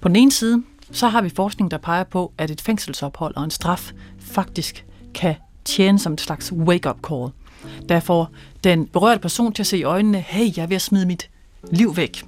På 0.00 0.08
den 0.08 0.16
ene 0.16 0.32
side, 0.32 0.62
så 0.92 1.08
har 1.08 1.22
vi 1.22 1.28
forskning, 1.28 1.70
der 1.70 1.78
peger 1.78 2.04
på, 2.04 2.32
at 2.38 2.50
et 2.50 2.60
fængselsophold 2.60 3.36
og 3.36 3.44
en 3.44 3.50
straf 3.50 3.92
faktisk 4.18 4.84
kan 5.14 5.34
tjene 5.64 5.98
som 5.98 6.12
et 6.12 6.20
slags 6.20 6.52
wake-up 6.52 6.96
call. 7.08 7.30
Der 7.88 8.00
får 8.00 8.30
den 8.64 8.86
berørte 8.86 9.20
person 9.20 9.52
til 9.52 9.62
at 9.62 9.66
se 9.66 9.78
i 9.78 9.82
øjnene, 9.82 10.20
hey, 10.20 10.56
jeg 10.56 10.62
er 10.62 10.66
ved 10.66 10.76
at 10.76 10.82
smide 10.82 11.06
mit 11.06 11.30
liv 11.70 11.96
væk. 11.96 12.24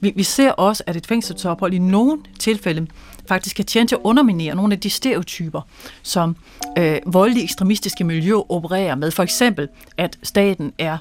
Vi, 0.00 0.12
vi 0.16 0.22
ser 0.22 0.50
også, 0.50 0.82
at 0.86 0.96
et 0.96 1.06
fængselsophold 1.06 1.74
i 1.74 1.78
nogle 1.78 2.18
tilfælde 2.38 2.86
faktisk 3.28 3.56
kan 3.56 3.64
tjene 3.64 3.88
til 3.88 3.94
at 3.94 4.00
underminere 4.04 4.54
nogle 4.54 4.74
af 4.74 4.80
de 4.80 4.90
stereotyper, 4.90 5.60
som 6.02 6.36
øh, 6.78 6.98
voldelige 7.06 7.44
ekstremistiske 7.44 8.04
miljøer 8.04 8.52
opererer 8.52 8.94
med. 8.94 9.10
For 9.10 9.22
eksempel, 9.22 9.68
at 9.96 10.18
staten 10.22 10.72
er 10.78 10.98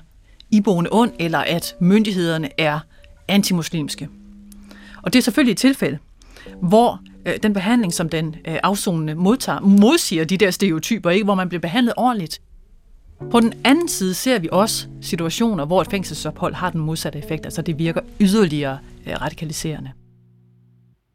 iboende 0.51 0.89
ond, 0.93 1.11
eller 1.19 1.39
at 1.39 1.75
myndighederne 1.79 2.49
er 2.57 2.79
antimuslimske. 3.27 4.09
Og 5.01 5.13
det 5.13 5.19
er 5.19 5.23
selvfølgelig 5.23 5.51
et 5.51 5.57
tilfælde, 5.57 5.97
hvor 6.61 7.01
øh, 7.25 7.33
den 7.43 7.53
behandling, 7.53 7.93
som 7.93 8.09
den 8.09 8.35
øh, 8.47 8.57
afsonende 8.63 9.15
modtager, 9.15 9.59
modsiger 9.59 10.25
de 10.25 10.37
der 10.37 10.51
stereotyper, 10.51 11.09
ikke, 11.09 11.23
hvor 11.23 11.35
man 11.35 11.49
bliver 11.49 11.61
behandlet 11.61 11.93
ordentligt. 11.97 12.41
På 13.31 13.39
den 13.39 13.53
anden 13.63 13.87
side 13.87 14.13
ser 14.13 14.39
vi 14.39 14.49
også 14.51 14.87
situationer, 15.01 15.65
hvor 15.65 15.81
et 15.81 15.87
fængselsophold 15.87 16.53
har 16.53 16.69
den 16.69 16.81
modsatte 16.81 17.19
effekt, 17.19 17.45
altså 17.45 17.61
det 17.61 17.79
virker 17.79 18.01
yderligere 18.19 18.77
øh, 19.07 19.21
radikaliserende. 19.21 19.91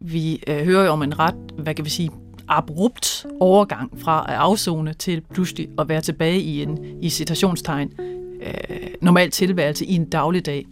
Vi 0.01 0.43
øh, 0.47 0.65
hører 0.65 0.85
jo 0.85 0.91
om 0.91 1.03
en 1.03 1.19
ret, 1.19 1.35
hvad 1.59 1.75
kan 1.75 1.85
vi 1.85 1.91
sige, 1.91 2.11
abrupt 2.49 3.27
overgang 3.41 4.01
fra 4.01 4.27
at 4.29 4.35
afzone 4.35 4.95
til 4.95 5.23
pludselig 5.35 5.69
at 5.79 5.89
være 5.89 6.01
tilbage 6.01 6.41
i 6.41 6.63
en, 6.63 6.79
i 7.03 7.11
citationstegn, 7.11 7.93
øh, 8.47 8.89
normal 9.01 9.31
tilværelse 9.31 9.87
i 9.87 9.95
en 9.95 10.05
dagligdag. 10.05 10.67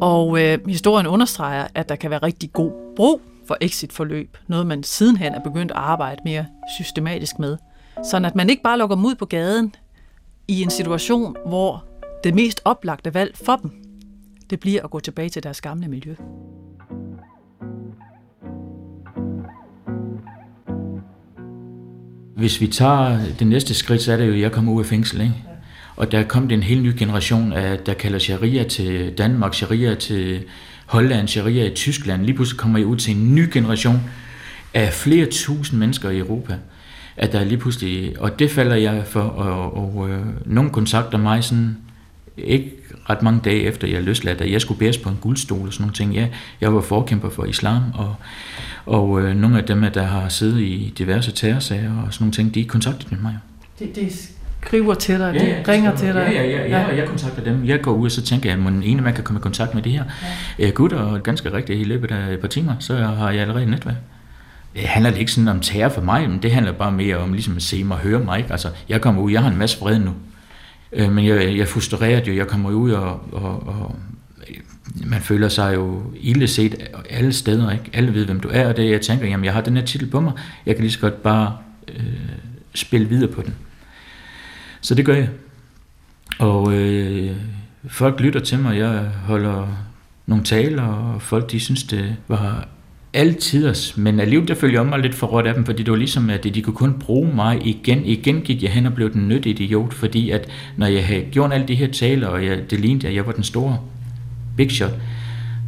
Og 0.00 0.42
øh, 0.42 0.58
historien 0.68 1.06
understreger, 1.06 1.66
at 1.74 1.88
der 1.88 1.96
kan 1.96 2.10
være 2.10 2.22
rigtig 2.22 2.52
god 2.52 2.72
brug 2.96 3.20
for 3.48 3.56
exit-forløb, 3.60 4.36
noget 4.46 4.66
man 4.66 4.82
sidenhen 4.82 5.34
er 5.34 5.40
begyndt 5.40 5.72
at 5.72 5.78
arbejde 5.78 6.20
mere 6.24 6.46
systematisk 6.78 7.38
med. 7.38 7.56
Sådan 8.04 8.24
at 8.24 8.34
man 8.34 8.50
ikke 8.50 8.62
bare 8.62 8.78
lukker 8.78 8.96
dem 8.96 9.04
ud 9.04 9.14
på 9.14 9.26
gaden 9.26 9.74
i 10.48 10.62
en 10.62 10.70
situation, 10.70 11.36
hvor 11.46 11.84
det 12.24 12.34
mest 12.34 12.60
oplagte 12.64 13.14
valg 13.14 13.36
for 13.36 13.56
dem, 13.56 13.70
det 14.50 14.60
bliver 14.60 14.82
at 14.82 14.90
gå 14.90 15.00
tilbage 15.00 15.28
til 15.28 15.42
deres 15.42 15.60
gamle 15.60 15.88
miljø. 15.88 16.14
Hvis 22.36 22.60
vi 22.60 22.66
tager 22.66 23.18
det 23.38 23.46
næste 23.46 23.74
skridt, 23.74 24.02
så 24.02 24.12
er 24.12 24.16
det 24.16 24.26
jo, 24.26 24.32
at 24.32 24.40
jeg 24.40 24.52
kommer 24.52 24.72
ud 24.72 24.80
af 24.80 24.86
fængsel, 24.86 25.20
ikke? 25.20 25.45
Og 25.96 26.12
der 26.12 26.22
kom 26.22 26.50
en 26.50 26.62
helt 26.62 26.82
ny 26.82 26.92
generation 26.98 27.52
af, 27.52 27.78
der 27.78 27.94
kalder 27.94 28.18
sharia 28.18 28.64
til 28.64 29.12
Danmark, 29.18 29.54
sharia 29.54 29.94
til 29.94 30.44
Holland, 30.86 31.28
sharia 31.28 31.66
i 31.66 31.74
Tyskland. 31.74 32.24
Lige 32.24 32.34
pludselig 32.34 32.58
kommer 32.60 32.78
I 32.78 32.84
ud 32.84 32.96
til 32.96 33.16
en 33.16 33.34
ny 33.34 33.48
generation 33.52 34.00
af 34.74 34.92
flere 34.92 35.26
tusind 35.26 35.78
mennesker 35.78 36.10
i 36.10 36.18
Europa. 36.18 36.56
At 37.16 37.32
der 37.32 37.44
lige 37.44 37.58
pludselig, 37.58 38.20
og 38.20 38.38
det 38.38 38.50
falder 38.50 38.76
jeg 38.76 39.02
for, 39.06 39.20
og, 39.20 39.76
og 39.76 40.10
øh, 40.10 40.20
nogen 40.46 40.70
kontakter 40.70 41.18
mig 41.18 41.44
sådan, 41.44 41.76
ikke 42.36 42.72
ret 43.10 43.22
mange 43.22 43.40
dage 43.44 43.62
efter 43.62 43.88
jeg 43.88 44.02
løsladt, 44.02 44.40
at 44.40 44.52
jeg 44.52 44.60
skulle 44.60 44.78
bæres 44.78 44.98
på 44.98 45.08
en 45.08 45.18
guldstol 45.20 45.66
og 45.66 45.72
sådan 45.72 45.82
nogle 45.82 45.94
ting. 45.94 46.14
Ja, 46.14 46.28
jeg 46.60 46.74
var 46.74 46.80
forkæmper 46.80 47.30
for 47.30 47.44
islam, 47.44 47.82
og, 47.94 48.14
og 48.86 49.20
øh, 49.22 49.36
nogle 49.36 49.58
af 49.58 49.64
dem, 49.64 49.92
der 49.94 50.02
har 50.02 50.28
siddet 50.28 50.60
i 50.60 50.94
diverse 50.98 51.32
terrorsager 51.32 52.02
og 52.02 52.14
sådan 52.14 52.24
nogle 52.24 52.32
ting, 52.32 52.54
de 52.54 52.64
kontaktede 52.64 53.14
med 53.14 53.22
mig. 53.22 53.38
Det, 53.78 53.96
det 53.96 54.30
skriver 54.66 54.94
til 54.94 55.18
dig, 55.18 55.34
ja, 55.34 55.40
de 55.40 55.72
ringer 55.72 55.96
til 55.96 56.14
dig. 56.14 56.30
Ja, 56.32 56.42
ja, 56.42 56.50
ja, 56.50 56.68
ja, 56.68 56.80
ja, 56.80 56.96
jeg 56.96 57.08
kontakter 57.08 57.44
dem. 57.44 57.64
Jeg 57.64 57.80
går 57.80 57.92
ud 57.92 58.06
og 58.06 58.12
så 58.12 58.22
tænker 58.22 58.50
jeg, 58.50 58.58
at 58.58 58.72
den 58.72 58.82
ene 58.82 59.02
man 59.02 59.14
kan 59.14 59.24
komme 59.24 59.38
i 59.38 59.42
kontakt 59.42 59.74
med 59.74 59.82
de 59.82 59.90
her 59.90 60.04
ja. 60.58 60.70
gutter, 60.70 60.98
og 60.98 61.22
ganske 61.22 61.52
rigtigt 61.52 61.80
i 61.80 61.84
løbet 61.84 62.10
af 62.10 62.32
et 62.32 62.40
par 62.40 62.48
timer, 62.48 62.74
så 62.78 62.96
har 62.96 63.30
jeg 63.30 63.40
allerede 63.40 63.62
et 63.62 63.70
netværk. 63.70 63.96
Det 64.74 64.84
handler 64.84 65.12
ikke 65.12 65.32
sådan 65.32 65.48
om 65.48 65.60
terror 65.60 65.88
for 65.88 66.00
mig, 66.00 66.30
men 66.30 66.42
det 66.42 66.52
handler 66.52 66.72
bare 66.72 66.92
mere 66.92 67.16
om 67.16 67.32
ligesom 67.32 67.56
at 67.56 67.62
se 67.62 67.84
mig 67.84 67.96
og 67.96 68.02
høre 68.02 68.20
mig. 68.20 68.38
Ikke? 68.38 68.52
Altså, 68.52 68.68
jeg 68.88 69.00
kommer 69.00 69.22
ud, 69.22 69.32
jeg 69.32 69.42
har 69.42 69.50
en 69.50 69.56
masse 69.56 69.78
fred 69.78 69.98
nu. 69.98 70.10
Øh, 70.92 71.12
men 71.12 71.26
jeg, 71.26 71.56
jeg 71.56 71.68
frustreret 71.68 72.28
jo, 72.28 72.34
jeg 72.34 72.46
kommer 72.46 72.70
ud 72.70 72.90
og, 72.90 73.20
og, 73.32 73.66
og 73.66 73.96
man 75.04 75.20
føler 75.20 75.48
sig 75.48 75.74
jo 75.74 76.02
ille 76.20 76.46
set 76.46 76.88
alle 77.10 77.32
steder, 77.32 77.70
ikke? 77.70 77.84
Alle 77.92 78.14
ved, 78.14 78.26
hvem 78.26 78.40
du 78.40 78.48
er, 78.52 78.68
og 78.68 78.76
det 78.76 78.90
jeg 78.90 79.00
tænker, 79.00 79.26
jamen 79.26 79.44
jeg 79.44 79.52
har 79.52 79.60
den 79.60 79.76
her 79.76 79.84
titel 79.84 80.10
på 80.10 80.20
mig, 80.20 80.32
jeg 80.66 80.74
kan 80.74 80.82
lige 80.82 80.92
så 80.92 81.00
godt 81.00 81.22
bare 81.22 81.56
øh, 81.88 82.02
spille 82.74 83.08
videre 83.08 83.32
på 83.32 83.42
den. 83.42 83.54
Så 84.80 84.94
det 84.94 85.04
gør 85.04 85.14
jeg. 85.14 85.28
Og 86.38 86.72
øh, 86.72 87.36
folk 87.88 88.20
lytter 88.20 88.40
til 88.40 88.58
mig, 88.58 88.78
jeg 88.78 89.10
holder 89.24 89.86
nogle 90.26 90.44
taler, 90.44 90.82
og 90.82 91.22
folk 91.22 91.52
de 91.52 91.60
synes, 91.60 91.82
det 91.82 92.16
var 92.28 92.68
altiders, 93.12 93.96
men 93.96 94.20
alligevel 94.20 94.48
der 94.48 94.54
følger 94.54 94.80
jeg 94.80 94.88
mig 94.88 94.98
lidt 94.98 95.14
for 95.14 95.26
råd 95.26 95.46
af 95.46 95.54
dem, 95.54 95.64
fordi 95.64 95.82
det 95.82 95.90
var 95.90 95.96
ligesom, 95.96 96.30
at 96.30 96.44
de 96.44 96.62
kunne 96.62 96.76
kun 96.76 96.98
bruge 96.98 97.34
mig 97.34 97.66
igen. 97.66 98.04
Igen 98.04 98.40
gik 98.40 98.62
jeg 98.62 98.70
hen 98.70 98.86
og 98.86 98.94
blev 98.94 99.12
den 99.12 99.28
nyttige 99.28 99.64
idiot, 99.64 99.94
fordi 99.94 100.30
at 100.30 100.50
når 100.76 100.86
jeg 100.86 101.06
havde 101.06 101.24
gjort 101.32 101.52
alle 101.52 101.68
de 101.68 101.74
her 101.74 101.92
taler, 101.92 102.28
og 102.28 102.46
jeg, 102.46 102.70
det 102.70 102.80
lignede, 102.80 103.08
at 103.08 103.14
jeg 103.14 103.26
var 103.26 103.32
den 103.32 103.44
store 103.44 103.78
big 104.56 104.70
shot, 104.70 104.94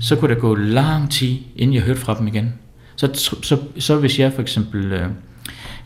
så 0.01 0.16
kunne 0.16 0.35
der 0.35 0.40
gå 0.40 0.55
lang 0.55 1.11
tid, 1.11 1.37
inden 1.57 1.75
jeg 1.75 1.83
hørte 1.83 2.01
fra 2.01 2.18
dem 2.18 2.27
igen. 2.27 2.55
Så, 2.97 3.11
så, 3.42 3.59
så 3.79 3.97
hvis 3.97 4.18
jeg 4.18 4.33
for 4.33 4.42
eksempel, 4.42 4.92
øh, 4.92 5.09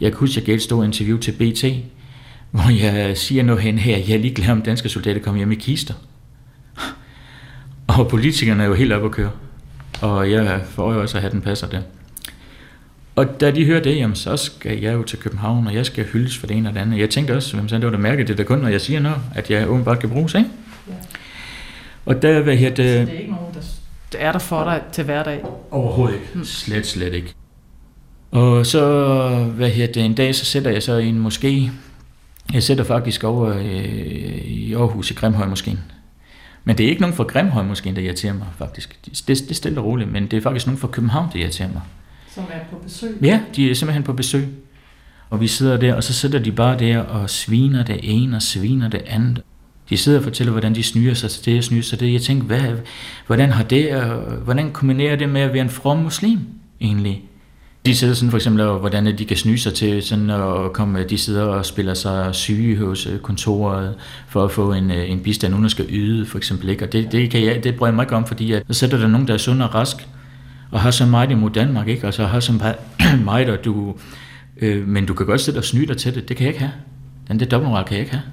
jeg 0.01 0.11
kan 0.13 0.19
huske, 0.19 0.39
jeg 0.39 0.47
gav 0.47 0.55
et 0.55 0.63
stort 0.63 0.85
interview 0.85 1.19
til 1.19 1.33
BT, 1.33 1.65
hvor 2.53 2.71
jeg 2.71 3.17
siger 3.17 3.43
noget 3.43 3.63
hen 3.63 3.79
her, 3.79 3.97
jeg 3.97 4.15
er 4.15 4.19
lige 4.19 4.35
glad 4.35 4.49
om 4.49 4.63
danske 4.63 4.89
soldater 4.89 5.21
kommer 5.21 5.39
hjem 5.39 5.53
i 5.53 5.55
kister. 5.55 5.95
Og 7.87 8.09
politikerne 8.09 8.63
er 8.63 8.67
jo 8.67 8.75
helt 8.75 8.93
op 8.93 9.05
at 9.05 9.11
køre. 9.11 9.31
Og 10.01 10.31
jeg 10.31 10.61
får 10.69 10.93
jo 10.93 11.01
også 11.01 11.17
at 11.17 11.23
have 11.23 11.33
den 11.33 11.41
passer 11.41 11.67
der. 11.67 11.81
Og 13.17 13.41
da 13.41 13.51
de 13.51 13.65
hører 13.65 13.83
det, 13.83 13.97
jamen, 13.97 14.17
så 14.17 14.37
skal 14.37 14.81
jeg 14.81 14.95
jo 14.95 15.03
til 15.03 15.19
København, 15.19 15.67
og 15.67 15.75
jeg 15.75 15.87
skal 15.87 16.05
hyldes 16.05 16.39
for 16.39 16.47
det 16.47 16.57
ene 16.57 16.69
og 16.69 16.75
det 16.75 16.81
andet. 16.81 16.99
Jeg 16.99 17.11
tænkte 17.11 17.37
også, 17.37 17.57
hvem 17.57 17.69
det 17.69 17.85
var 17.85 17.91
da 17.91 17.97
mærke, 17.97 18.25
det 18.25 18.39
der 18.39 18.45
kun, 18.45 18.59
når 18.59 18.69
jeg 18.69 18.81
siger 18.81 19.01
noget, 19.01 19.19
at 19.35 19.51
jeg 19.51 19.69
åbenbart 19.69 19.99
kan 19.99 20.11
bruges, 20.11 20.35
ikke? 20.35 20.49
Ja. 20.89 20.95
Og 22.07 22.23
der, 22.23 22.41
hvad 22.41 22.57
her, 22.57 22.69
det... 22.69 22.77
det 22.77 23.15
er 23.15 23.19
ikke 23.19 23.31
nogen, 23.31 23.55
der 24.13 24.19
er 24.19 24.33
der 24.33 24.39
for 24.39 24.65
dig 24.65 24.83
til 24.93 25.05
hverdag? 25.05 25.45
Overhovedet 25.71 26.15
ikke. 26.15 26.27
Mm. 26.35 26.45
Slet, 26.45 26.87
slet 26.87 27.15
ikke. 27.15 27.35
Og 28.31 28.67
så, 28.67 29.45
hvad 29.45 29.71
her 29.71 29.87
det, 29.87 30.05
en 30.05 30.15
dag, 30.15 30.35
så 30.35 30.45
sætter 30.45 30.71
jeg 30.71 30.83
så 30.83 30.97
i 30.97 31.07
en 31.07 31.27
moské. 31.27 31.71
Jeg 32.53 32.63
sætter 32.63 32.85
faktisk 32.85 33.25
over 33.25 33.57
øh, 33.57 33.65
i 34.45 34.75
Aarhus 34.75 35.11
i 35.11 35.15
Grimhøj 35.15 35.47
moskeen. 35.47 35.79
Men 36.65 36.79
det 36.79 36.87
er 36.87 36.91
ikke 36.91 37.01
nogen 37.01 37.17
fra 37.17 37.25
Grimhøj 37.25 37.63
moskeen, 37.63 37.97
der 37.97 38.03
irriterer 38.03 38.33
mig, 38.33 38.47
faktisk. 38.59 38.99
Det, 39.05 39.29
det 39.29 39.51
er 39.51 39.55
stille 39.55 39.81
og 39.81 39.87
roligt, 39.87 40.13
men 40.13 40.27
det 40.27 40.37
er 40.37 40.41
faktisk 40.41 40.67
nogen 40.67 40.79
fra 40.79 40.89
København, 40.89 41.29
der 41.33 41.39
irriterer 41.39 41.69
mig. 41.73 41.83
Som 42.35 42.45
er 42.53 42.59
på 42.71 42.77
besøg? 42.85 43.17
Ja, 43.23 43.41
de 43.57 43.71
er 43.71 43.75
simpelthen 43.75 44.03
på 44.03 44.13
besøg. 44.13 44.49
Og 45.31 45.41
vi 45.41 45.47
sidder 45.47 45.77
der, 45.77 45.95
og 45.95 46.05
så 46.05 46.13
sidder 46.13 46.39
de 46.39 46.53
bare 46.53 46.79
der 46.79 46.99
og 46.99 47.31
sviner 47.31 47.85
det 47.85 48.01
ene 48.03 48.37
og 48.37 48.43
sviner 48.43 48.89
det 48.89 49.03
andet. 49.07 49.43
De 49.91 49.97
sidder 49.97 50.19
og 50.19 50.25
fortæller, 50.25 50.51
hvordan 50.51 50.75
de 50.75 50.83
snyder 50.83 51.15
sig 51.15 51.31
til 51.31 51.45
det 51.45 51.59
og 51.59 51.65
snyder 51.65 51.83
sig 51.83 51.99
til 51.99 52.09
det. 52.09 52.15
Jeg 52.15 52.23
tænker, 52.23 52.47
hvad, 52.47 52.77
hvordan 53.27 53.51
har 53.51 53.63
det, 53.63 54.03
hvordan 54.45 54.73
kombinerer 54.73 55.17
det 55.17 55.29
med 55.29 55.41
at 55.41 55.53
være 55.53 55.63
en 55.63 55.71
from 55.71 55.99
muslim 55.99 56.39
egentlig? 56.81 57.23
De 57.87 57.97
sidder 57.97 58.15
sådan 58.15 58.31
for 58.31 58.39
eksempel, 58.39 58.67
hvordan 58.67 59.19
de 59.19 59.25
kan 59.25 59.37
snyde 59.37 59.59
sig 59.59 59.75
til 59.75 60.03
sådan 60.03 60.31
at 60.31 60.73
komme, 60.73 61.05
de 61.05 61.19
sidder 61.19 61.45
og 61.45 61.67
spiller 61.67 61.95
sig 61.95 62.35
syge 62.35 62.77
hos 62.77 63.07
øh, 63.07 63.19
kontoret 63.19 63.95
for 64.29 64.45
at 64.45 64.51
få 64.51 64.73
en, 64.73 64.91
øh, 64.91 65.11
en 65.11 65.21
bistand, 65.21 65.55
uden 65.55 65.65
at 65.65 65.71
skal 65.71 65.87
yde 65.89 66.27
for 66.27 66.39
eksempel. 66.39 66.69
Ikke? 66.69 66.85
Og 66.85 66.93
det, 66.93 67.13
det, 67.13 67.31
kan 67.31 67.45
jeg, 67.45 67.65
det 67.65 67.77
bryder 67.77 67.91
jeg 67.91 67.95
mig 67.95 68.03
ikke 68.03 68.17
om, 68.17 68.27
fordi 68.27 68.53
at, 68.53 68.63
så 68.67 68.75
sætter 68.75 68.99
der 68.99 69.07
nogen, 69.07 69.29
der 69.29 69.35
er 69.35 69.39
sund 69.39 69.63
og 69.63 69.75
rask, 69.75 70.09
og 70.71 70.81
har 70.81 70.91
så 70.91 71.07
meget 71.07 71.31
imod 71.31 71.51
Danmark, 71.51 71.89
ikke? 71.89 72.07
Altså 72.07 72.27
har 72.27 72.41
så 72.41 72.75
meget, 73.25 73.49
og 73.49 73.65
du, 73.65 73.95
øh, 74.61 74.89
men 74.89 75.07
du 75.07 75.15
kan 75.15 75.27
godt 75.27 75.41
sætte 75.41 75.59
og 75.59 75.65
snyde 75.65 75.87
dig 75.87 75.97
til 75.97 76.15
det. 76.15 76.29
Det 76.29 76.37
kan 76.37 76.47
jeg 76.47 76.55
ikke 76.55 76.65
have. 76.65 76.73
Den 77.29 77.41
der 77.41 77.47
dobbeltmoral 77.47 77.85
kan 77.85 77.95
jeg 77.95 78.01
ikke 78.01 78.13
have. 78.13 78.25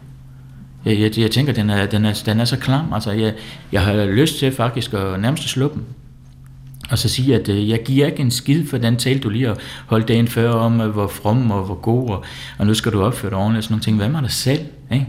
Jeg, 0.86 1.00
jeg, 1.00 1.20
jeg 1.20 1.32
tænker, 1.32 1.54
den 1.54 1.70
er, 1.70 1.86
den, 1.86 2.06
er, 2.06 2.22
den 2.26 2.40
er 2.40 2.46
så 2.46 2.58
klam. 2.58 2.94
Altså, 2.94 3.12
jeg, 3.12 3.34
jeg 3.72 3.82
har 3.82 4.06
lyst 4.06 4.40
til 4.40 4.52
faktisk 4.52 4.94
at 4.94 5.20
nærmest 5.20 5.44
slå 5.44 5.72
dem. 5.74 5.84
Og 6.90 6.98
så 6.98 7.10
sige, 7.10 7.36
at 7.36 7.50
øh, 7.50 7.70
jeg 7.70 7.84
giver 7.84 8.06
ikke 8.06 8.20
en 8.20 8.32
skid 8.32 8.68
for 8.68 8.78
den 8.78 8.98
tale, 8.98 9.20
du 9.20 9.30
lige 9.30 9.48
har 9.48 9.58
holdt 9.86 10.08
dagen 10.08 10.28
før 10.28 10.52
om, 10.52 10.82
øh, 10.82 10.90
hvor 10.90 11.08
from 11.08 11.52
og 11.52 11.64
hvor 11.64 11.76
god, 11.76 12.10
og, 12.10 12.24
og 12.58 12.68
nu 12.68 12.74
skal 12.74 12.92
du 12.92 13.02
opføre 13.02 13.30
dig 13.30 13.38
ordentligt 13.38 13.58
og 13.58 13.64
sådan 13.64 13.74
nogle 13.74 13.84
ting. 13.84 13.98
Hvad 13.98 14.10
med 14.10 14.22
dig 14.22 14.32
selv? 14.32 14.60
Ikke? 14.92 15.08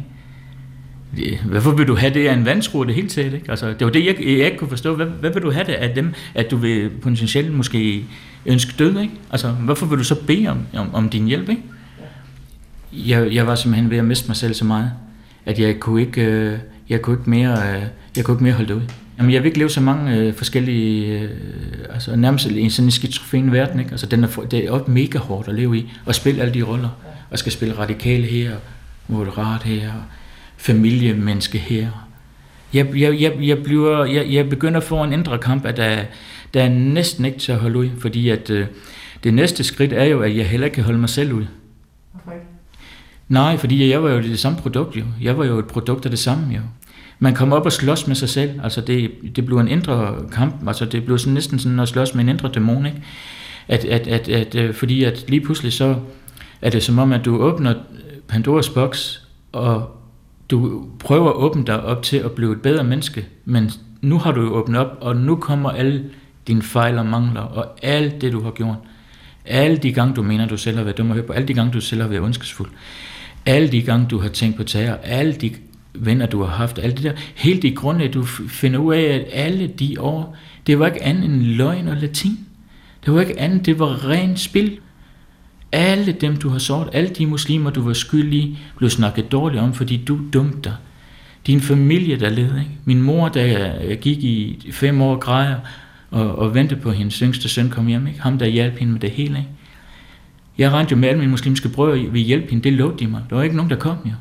Hvorfor 1.44 1.70
vil 1.70 1.88
du 1.88 1.96
have 1.96 2.14
det 2.14 2.28
af 2.28 2.34
en 2.34 2.44
vandskrue 2.44 2.86
det 2.86 2.94
hele 2.94 3.08
taget? 3.08 3.34
Ikke? 3.34 3.50
Altså, 3.50 3.68
det 3.68 3.84
var 3.84 3.90
det, 3.90 4.06
jeg, 4.06 4.16
jeg 4.18 4.26
ikke 4.26 4.56
kunne 4.56 4.70
forstå. 4.70 4.96
Hvad, 4.96 5.06
hvad 5.06 5.30
vil 5.30 5.42
du 5.42 5.50
have 5.50 5.66
det 5.66 5.72
af 5.72 5.94
dem, 5.94 6.14
at 6.34 6.50
du 6.50 6.56
vil 6.56 6.90
potentielt 7.02 7.52
måske 7.52 8.04
ønske 8.46 8.74
død? 8.78 9.00
Ikke? 9.00 9.14
Altså, 9.30 9.50
hvorfor 9.50 9.86
vil 9.86 9.98
du 9.98 10.04
så 10.04 10.14
bede 10.26 10.48
om, 10.48 10.58
om, 10.74 10.94
om 10.94 11.08
din 11.08 11.26
hjælp? 11.26 11.48
Ikke? 11.48 11.62
Jeg, 12.92 13.34
jeg 13.34 13.46
var 13.46 13.54
simpelthen 13.54 13.90
ved 13.90 13.98
at 13.98 14.04
miste 14.04 14.28
mig 14.28 14.36
selv 14.36 14.54
så 14.54 14.64
meget, 14.64 14.92
at 15.46 15.58
jeg 15.58 15.80
kunne 15.80 16.00
ikke, 16.00 16.24
øh, 16.24 16.58
jeg 16.88 17.02
kunne 17.02 17.16
ikke 17.18 17.30
mere, 17.30 17.52
øh, 17.52 17.82
jeg 18.16 18.24
kunne 18.24 18.34
ikke 18.34 18.44
mere 18.44 18.52
holde 18.52 18.68
det 18.68 18.74
ud. 18.74 18.82
Jamen, 19.20 19.32
jeg 19.32 19.42
vil 19.42 19.46
ikke 19.46 19.58
leve 19.58 19.70
så 19.70 19.80
mange 19.80 20.16
øh, 20.16 20.34
forskellige, 20.34 21.20
øh, 21.20 21.30
altså 21.90 22.16
nærmest 22.16 22.46
i 22.46 22.70
sådan 22.70 22.86
en 22.86 22.90
skizofren 22.90 23.52
verden, 23.52 23.80
ikke? 23.80 23.90
Altså, 23.90 24.06
den 24.06 24.24
er, 24.24 24.28
det 24.50 24.64
er 24.64 24.70
også 24.70 24.90
mega 24.90 25.18
hårdt 25.18 25.48
at 25.48 25.54
leve 25.54 25.78
i, 25.78 25.92
og 26.06 26.14
spille 26.14 26.42
alle 26.42 26.54
de 26.54 26.62
roller, 26.62 26.88
og 27.30 27.38
skal 27.38 27.52
spille 27.52 27.78
radikal 27.78 28.22
her, 28.22 28.56
moderat 29.08 29.62
her, 29.62 29.92
familiemenneske 30.56 31.58
her. 31.58 32.08
Jeg, 32.74 32.96
jeg, 32.96 33.20
jeg, 33.20 33.36
jeg, 33.40 33.62
bliver, 33.62 34.04
jeg, 34.04 34.32
jeg 34.32 34.48
begynder 34.48 34.80
at 34.80 34.86
få 34.86 35.02
en 35.02 35.12
indre 35.12 35.38
kamp, 35.38 35.66
at 35.66 35.76
der, 35.76 36.04
der 36.54 36.62
er 36.62 36.68
næsten 36.68 37.24
ikke 37.24 37.38
til 37.38 37.52
at 37.52 37.58
holde 37.58 37.78
ud, 37.78 37.88
fordi 37.98 38.28
at 38.28 38.50
øh, 38.50 38.66
det 39.24 39.34
næste 39.34 39.64
skridt 39.64 39.92
er 39.92 40.04
jo, 40.04 40.20
at 40.22 40.36
jeg 40.36 40.48
heller 40.48 40.64
ikke 40.64 40.74
kan 40.74 40.84
holde 40.84 40.98
mig 40.98 41.08
selv 41.08 41.32
ud. 41.32 41.44
Hvorfor 42.12 42.32
ikke? 42.32 42.46
Nej, 43.28 43.56
fordi 43.56 43.90
jeg 43.90 44.02
var 44.02 44.10
jo 44.10 44.22
det 44.22 44.38
samme 44.38 44.58
produkt 44.58 44.96
jo. 44.96 45.04
Jeg 45.20 45.38
var 45.38 45.44
jo 45.44 45.58
et 45.58 45.66
produkt 45.66 46.04
af 46.04 46.10
det 46.10 46.18
samme 46.18 46.54
jo. 46.54 46.60
Man 47.22 47.34
kom 47.34 47.52
op 47.52 47.66
og 47.66 47.72
slås 47.72 48.06
med 48.06 48.16
sig 48.16 48.28
selv. 48.28 48.60
Altså 48.62 48.80
det, 48.80 49.10
det 49.36 49.46
blev 49.46 49.58
en 49.58 49.68
indre 49.68 50.14
kamp. 50.32 50.68
Altså 50.68 50.84
det 50.84 51.04
blev 51.04 51.18
sådan, 51.18 51.34
næsten 51.34 51.58
sådan 51.58 51.80
at 51.80 51.88
slås 51.88 52.14
med 52.14 52.24
en 52.24 52.28
indre 52.28 52.50
dæmon, 52.54 52.86
ikke? 52.86 53.02
At, 53.68 53.84
at, 53.84 54.06
at, 54.06 54.28
at, 54.28 54.54
øh, 54.54 54.74
fordi 54.74 55.04
at 55.04 55.24
lige 55.28 55.40
pludselig 55.40 55.72
så 55.72 55.96
er 56.62 56.70
det 56.70 56.82
som 56.82 56.98
om, 56.98 57.12
at 57.12 57.24
du 57.24 57.36
åbner 57.36 57.74
Pandoras 58.28 58.68
boks, 58.68 59.26
og 59.52 59.96
du 60.50 60.86
prøver 60.98 61.30
at 61.30 61.36
åbne 61.36 61.64
dig 61.66 61.82
op 61.82 62.02
til 62.02 62.16
at 62.16 62.32
blive 62.32 62.52
et 62.52 62.62
bedre 62.62 62.84
menneske, 62.84 63.26
men 63.44 63.70
nu 64.00 64.18
har 64.18 64.32
du 64.32 64.42
jo 64.42 64.54
åbnet 64.54 64.80
op, 64.80 64.98
og 65.00 65.16
nu 65.16 65.36
kommer 65.36 65.70
alle 65.70 66.04
dine 66.46 66.62
fejl 66.62 66.98
og 66.98 67.06
mangler, 67.06 67.40
og 67.40 67.66
alt 67.82 68.20
det, 68.20 68.32
du 68.32 68.42
har 68.42 68.50
gjort. 68.50 68.76
Alle 69.44 69.76
de 69.76 69.92
gange, 69.92 70.14
du 70.14 70.22
mener, 70.22 70.46
du 70.46 70.56
selv 70.56 70.76
har 70.76 70.84
været 70.84 70.98
dum 70.98 71.10
og 71.10 71.14
høre 71.14 71.26
på, 71.26 71.32
alle 71.32 71.48
de 71.48 71.54
gange, 71.54 71.72
du 71.72 71.80
selv 71.80 72.00
har 72.00 72.08
været 72.08 72.22
ondskabsfuld, 72.22 72.70
alle 73.46 73.68
de 73.68 73.82
gange, 73.82 74.06
du 74.10 74.18
har 74.18 74.28
tænkt 74.28 74.56
på 74.56 74.64
tager, 74.64 74.96
alle 75.02 75.32
de 75.32 75.50
venner, 75.94 76.26
du 76.26 76.42
har 76.42 76.56
haft, 76.56 76.78
alt 76.78 76.96
det 76.96 77.04
der, 77.04 77.12
helt 77.34 77.64
i 77.64 77.70
grund 77.70 78.02
af, 78.02 78.10
du 78.10 78.24
finder 78.24 78.78
ud 78.78 78.94
af, 78.94 79.02
at 79.02 79.24
alle 79.32 79.66
de 79.66 79.96
år, 80.00 80.36
det 80.66 80.78
var 80.78 80.86
ikke 80.86 81.02
andet 81.02 81.24
end 81.24 81.42
løgn 81.42 81.88
og 81.88 81.96
latin. 81.96 82.38
Det 83.04 83.14
var 83.14 83.20
ikke 83.20 83.40
andet, 83.40 83.66
det 83.66 83.78
var 83.78 84.08
rent 84.08 84.40
spil. 84.40 84.78
Alle 85.72 86.12
dem, 86.12 86.36
du 86.36 86.48
har 86.48 86.58
såret, 86.58 86.88
alle 86.92 87.10
de 87.10 87.26
muslimer, 87.26 87.70
du 87.70 87.82
var 87.82 87.92
skyldig 87.92 88.58
blev 88.76 88.90
snakket 88.90 89.32
dårligt 89.32 89.62
om, 89.62 89.74
fordi 89.74 89.96
du 89.96 90.20
dumte 90.32 90.60
dig. 90.64 90.74
Din 91.46 91.60
familie, 91.60 92.20
der 92.20 92.28
led. 92.28 92.58
Ikke? 92.58 92.70
Min 92.84 93.02
mor, 93.02 93.28
der 93.28 93.72
øh, 93.84 93.98
gik 93.98 94.18
i 94.24 94.66
fem 94.72 95.00
år 95.00 95.16
græder 95.16 95.56
og, 96.10 96.38
og 96.38 96.54
ventede 96.54 96.80
på, 96.80 96.90
at 96.90 96.96
hendes 96.96 97.18
yngste 97.18 97.48
søn 97.48 97.70
kom 97.70 97.86
hjem. 97.86 98.06
Ikke? 98.06 98.20
Ham, 98.20 98.38
der 98.38 98.46
hjalp 98.46 98.78
hende 98.78 98.92
med 98.92 99.00
det 99.00 99.10
hele. 99.10 99.38
Ikke? 99.38 99.48
Jeg 100.58 100.72
rendte 100.72 100.92
jo 100.92 100.96
med 100.96 101.08
alle 101.08 101.18
mine 101.18 101.30
muslimske 101.30 101.68
brødre 101.68 101.98
vi 101.98 102.20
hjælpe 102.20 102.50
hende. 102.50 102.64
Det 102.64 102.72
lovede 102.72 102.98
de 102.98 103.06
mig. 103.06 103.22
Der 103.30 103.36
var 103.36 103.42
ikke 103.42 103.56
nogen, 103.56 103.70
der 103.70 103.76
kom 103.76 103.96
jo. 104.04 104.12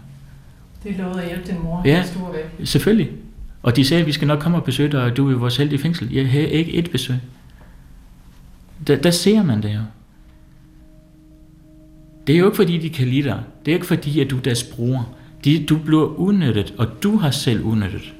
Det 0.83 0.95
lovede 0.97 1.21
at 1.21 1.27
hjælpe 1.27 1.47
din 1.51 1.63
mor, 1.63 1.81
ja, 1.85 2.03
selvfølgelig. 2.63 3.11
Og 3.63 3.75
de 3.75 3.85
sagde, 3.85 4.01
at 4.01 4.07
vi 4.07 4.11
skal 4.11 4.27
nok 4.27 4.39
komme 4.39 4.57
og 4.57 4.63
besøge 4.63 4.91
dig, 4.91 5.03
og 5.03 5.17
du 5.17 5.27
er 5.27 5.31
i 5.31 5.35
vores 5.35 5.57
heldige 5.57 5.79
fængsel. 5.79 6.13
Jeg 6.13 6.29
havde 6.29 6.49
ikke 6.49 6.73
et 6.73 6.91
besøg. 6.91 7.15
Der, 8.87 8.95
der 8.95 9.11
ser 9.11 9.43
man 9.43 9.63
det 9.63 9.73
jo. 9.75 9.79
Det 12.27 12.35
er 12.35 12.39
jo 12.39 12.45
ikke 12.45 12.55
fordi, 12.55 12.77
de 12.77 12.89
kan 12.89 13.07
lide 13.07 13.23
dig. 13.23 13.43
Det 13.65 13.71
er 13.71 13.75
ikke 13.75 13.85
fordi, 13.85 14.19
at 14.19 14.29
du 14.29 14.37
er 14.37 14.41
deres 14.41 14.63
bror. 14.63 15.09
De, 15.45 15.65
du 15.65 15.77
bliver 15.77 16.05
udnyttet, 16.05 16.73
og 16.77 16.87
du 17.03 17.17
har 17.17 17.31
selv 17.31 17.63
udnyttet. 17.63 18.13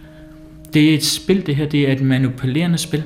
Det 0.74 0.90
er 0.90 0.94
et 0.94 1.04
spil, 1.04 1.46
det 1.46 1.56
her. 1.56 1.70
Det 1.70 1.90
er 1.90 1.92
et 1.92 2.02
manipulerende 2.02 2.78
spil. 2.78 3.04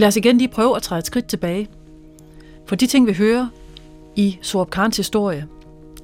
Lad 0.00 0.08
os 0.08 0.16
igen 0.16 0.38
lige 0.38 0.48
prøve 0.48 0.76
at 0.76 0.82
træde 0.82 0.98
et 0.98 1.06
skridt 1.06 1.26
tilbage. 1.26 1.68
For 2.66 2.76
de 2.76 2.86
ting, 2.86 3.06
vi 3.06 3.12
hører 3.12 3.46
i 4.16 4.38
Sorab 4.42 4.70
Khans 4.70 4.96
historie, 4.96 5.46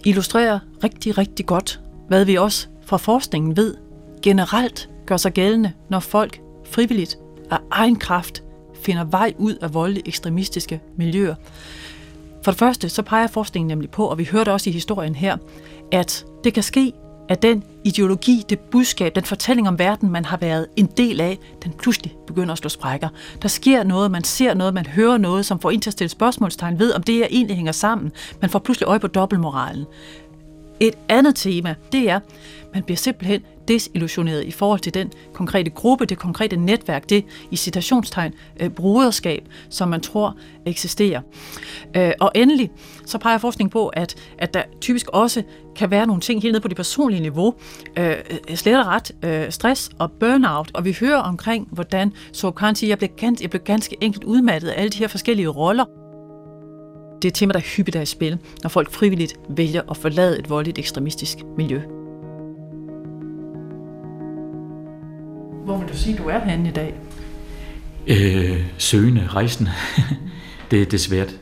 illustrerer 0.04 0.58
rigtig, 0.84 1.18
rigtig 1.18 1.46
godt, 1.46 1.80
hvad 2.08 2.24
vi 2.24 2.34
også 2.34 2.68
fra 2.82 2.96
forskningen 2.96 3.56
ved 3.56 3.74
generelt 4.22 4.88
gør 5.06 5.16
sig 5.16 5.32
gældende, 5.32 5.72
når 5.88 6.00
folk 6.00 6.40
frivilligt 6.64 7.18
af 7.50 7.58
egen 7.70 7.96
kraft 7.96 8.42
finder 8.74 9.04
vej 9.04 9.32
ud 9.38 9.54
af 9.54 9.74
voldelige 9.74 10.08
ekstremistiske 10.08 10.80
miljøer. 10.96 11.34
For 12.44 12.50
det 12.50 12.58
første, 12.58 12.88
så 12.88 13.02
peger 13.02 13.26
forskningen 13.26 13.68
nemlig 13.68 13.90
på, 13.90 14.06
og 14.06 14.18
vi 14.18 14.24
hørte 14.24 14.52
også 14.52 14.70
i 14.70 14.72
historien 14.72 15.14
her, 15.14 15.36
at 15.92 16.24
det 16.44 16.54
kan 16.54 16.62
ske, 16.62 16.92
at 17.28 17.42
den 17.42 17.62
ideologi, 17.84 18.44
det 18.48 18.58
budskab, 18.58 19.14
den 19.14 19.24
fortælling 19.24 19.68
om 19.68 19.78
verden, 19.78 20.10
man 20.10 20.24
har 20.24 20.36
været 20.36 20.66
en 20.76 20.86
del 20.86 21.20
af, 21.20 21.38
den 21.64 21.72
pludselig 21.72 22.16
begynder 22.26 22.52
at 22.52 22.58
slå 22.58 22.68
sprækker. 22.68 23.08
Der 23.42 23.48
sker 23.48 23.82
noget, 23.82 24.10
man 24.10 24.24
ser 24.24 24.54
noget, 24.54 24.74
man 24.74 24.86
hører 24.86 25.18
noget, 25.18 25.46
som 25.46 25.60
får 25.60 25.70
en 25.70 25.80
til 25.80 25.90
at 25.90 25.92
stille 25.92 26.08
spørgsmålstegn 26.08 26.78
ved, 26.78 26.92
om 26.92 27.02
det 27.02 27.14
her 27.14 27.26
egentlig 27.30 27.56
hænger 27.56 27.72
sammen. 27.72 28.12
Man 28.40 28.50
får 28.50 28.58
pludselig 28.58 28.86
øje 28.86 29.00
på 29.00 29.06
dobbeltmoralen. 29.06 29.84
Et 30.80 30.94
andet 31.08 31.36
tema, 31.36 31.74
det 31.92 32.10
er, 32.10 32.20
man 32.74 32.82
bliver 32.82 32.96
simpelthen 32.96 33.42
desillusioneret 33.68 34.44
i 34.44 34.50
forhold 34.50 34.80
til 34.80 34.94
den 34.94 35.12
konkrete 35.32 35.70
gruppe, 35.70 36.04
det 36.04 36.18
konkrete 36.18 36.56
netværk, 36.56 37.10
det 37.10 37.24
i 37.50 37.56
citationstegn 37.56 38.32
øh, 38.60 38.70
bruderskab, 38.70 39.48
som 39.70 39.88
man 39.88 40.00
tror 40.00 40.36
eksisterer. 40.66 41.20
Øh, 41.96 42.12
og 42.20 42.32
endelig, 42.34 42.70
så 43.06 43.18
peger 43.18 43.38
forskning 43.38 43.70
på, 43.70 43.88
at, 43.88 44.14
at 44.38 44.54
der 44.54 44.62
typisk 44.80 45.08
også 45.08 45.42
kan 45.76 45.90
være 45.90 46.06
nogle 46.06 46.20
ting 46.20 46.42
helt 46.42 46.52
nede 46.52 46.62
på 46.62 46.68
det 46.68 46.76
personlige 46.76 47.20
niveau, 47.20 47.54
øh, 47.98 48.16
slet 48.54 48.78
og 48.78 48.86
ret 48.86 49.12
øh, 49.22 49.50
stress 49.50 49.90
og 49.98 50.12
burnout, 50.12 50.70
og 50.74 50.84
vi 50.84 50.96
hører 51.00 51.18
omkring, 51.18 51.68
hvordan 51.70 52.12
Soap 52.32 52.60
siger, 52.74 52.88
jeg 52.88 52.98
blev, 52.98 53.10
ganske, 53.16 53.42
jeg 53.42 53.50
blev 53.50 53.62
ganske 53.62 53.96
enkelt 54.00 54.24
udmattet 54.24 54.68
af 54.68 54.80
alle 54.80 54.90
de 54.90 54.98
her 54.98 55.08
forskellige 55.08 55.48
roller, 55.48 56.03
det 57.24 57.28
er 57.28 57.32
et 57.32 57.34
tema, 57.34 57.52
der 57.52 57.60
hyppigt 57.76 57.96
er 57.96 58.00
i 58.00 58.06
spil, 58.06 58.38
når 58.62 58.68
folk 58.68 58.92
frivilligt 58.92 59.34
vælger 59.48 59.82
at 59.90 59.96
forlade 59.96 60.38
et 60.38 60.50
voldeligt 60.50 60.78
ekstremistisk 60.78 61.38
miljø. 61.56 61.80
Hvor 65.64 65.78
vil 65.78 65.88
du 65.88 65.96
sige, 65.96 66.16
du 66.16 66.28
er 66.28 66.38
henne 66.38 66.68
i 66.68 66.72
dag? 66.72 66.94
Øh, 68.06 68.64
søgende, 68.78 69.26
rejsende. 69.26 69.70
det, 70.70 70.90
det 70.90 70.94
er 70.94 70.98
svært. 70.98 71.40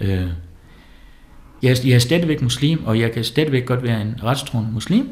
Øh, 0.00 0.26
jeg, 1.62 1.76
jeg 1.84 1.94
er 1.94 1.98
stadigvæk 1.98 2.42
muslim, 2.42 2.84
og 2.84 3.00
jeg 3.00 3.12
kan 3.12 3.24
stadigvæk 3.24 3.66
godt 3.66 3.82
være 3.82 4.02
en 4.02 4.14
retstroende 4.22 4.72
muslim, 4.72 5.08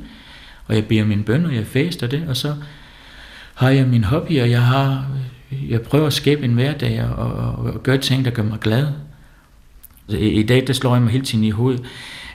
og 0.67 0.75
jeg 0.75 0.87
beder 0.87 1.05
min 1.05 1.25
bøn, 1.25 1.45
og 1.45 1.55
jeg 1.55 1.67
faster 1.67 2.07
det, 2.07 2.25
og 2.29 2.37
så 2.37 2.55
har 3.55 3.71
jeg 3.71 3.87
min 3.87 4.05
hobby, 4.05 4.41
og 4.41 4.51
jeg 4.51 4.63
har 4.63 5.07
jeg 5.69 5.83
prøver 5.83 6.07
at 6.07 6.13
skabe 6.13 6.45
en 6.45 6.55
hverdag 6.55 7.05
og, 7.05 7.15
og, 7.15 7.53
og 7.53 7.83
gøre 7.83 7.99
ting, 7.99 8.25
der 8.25 8.31
gør 8.31 8.43
mig 8.43 8.59
glad. 8.61 8.87
I, 10.13 10.29
I 10.29 10.43
dag, 10.43 10.67
der 10.67 10.73
slår 10.73 10.95
jeg 10.95 11.03
mig 11.03 11.13
hele 11.13 11.25
tiden 11.25 11.45
i 11.45 11.51
hovedet, 11.51 11.83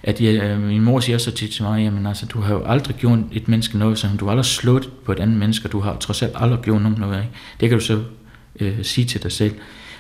at 0.04 0.22
jeg, 0.22 0.44
øh, 0.44 0.62
min 0.62 0.82
mor 0.82 1.00
siger 1.00 1.18
så 1.18 1.32
tit 1.32 1.52
til 1.52 1.64
mig, 1.64 1.84
jamen 1.84 2.06
altså, 2.06 2.26
du 2.26 2.42
har 2.42 2.54
jo 2.54 2.64
aldrig 2.66 2.96
gjort 2.96 3.20
et 3.32 3.48
menneske 3.48 3.78
noget, 3.78 4.00
som 4.00 4.18
du 4.18 4.26
har 4.26 4.32
aldrig 4.32 4.46
slået 4.46 4.90
på 5.06 5.12
et 5.12 5.20
andet 5.20 5.38
menneske, 5.38 5.68
du 5.68 5.80
har 5.80 5.98
trods 5.98 6.22
alt 6.22 6.34
aldrig 6.36 6.60
gjort 6.62 6.82
nogen 6.82 6.98
noget 7.00 7.16
af. 7.16 7.30
Det 7.60 7.70
kan 7.70 7.78
du 7.78 7.86
så 7.86 8.04
øh, 8.60 8.84
sige 8.84 9.06
til 9.06 9.24
dig 9.24 9.32
selv. 9.32 9.56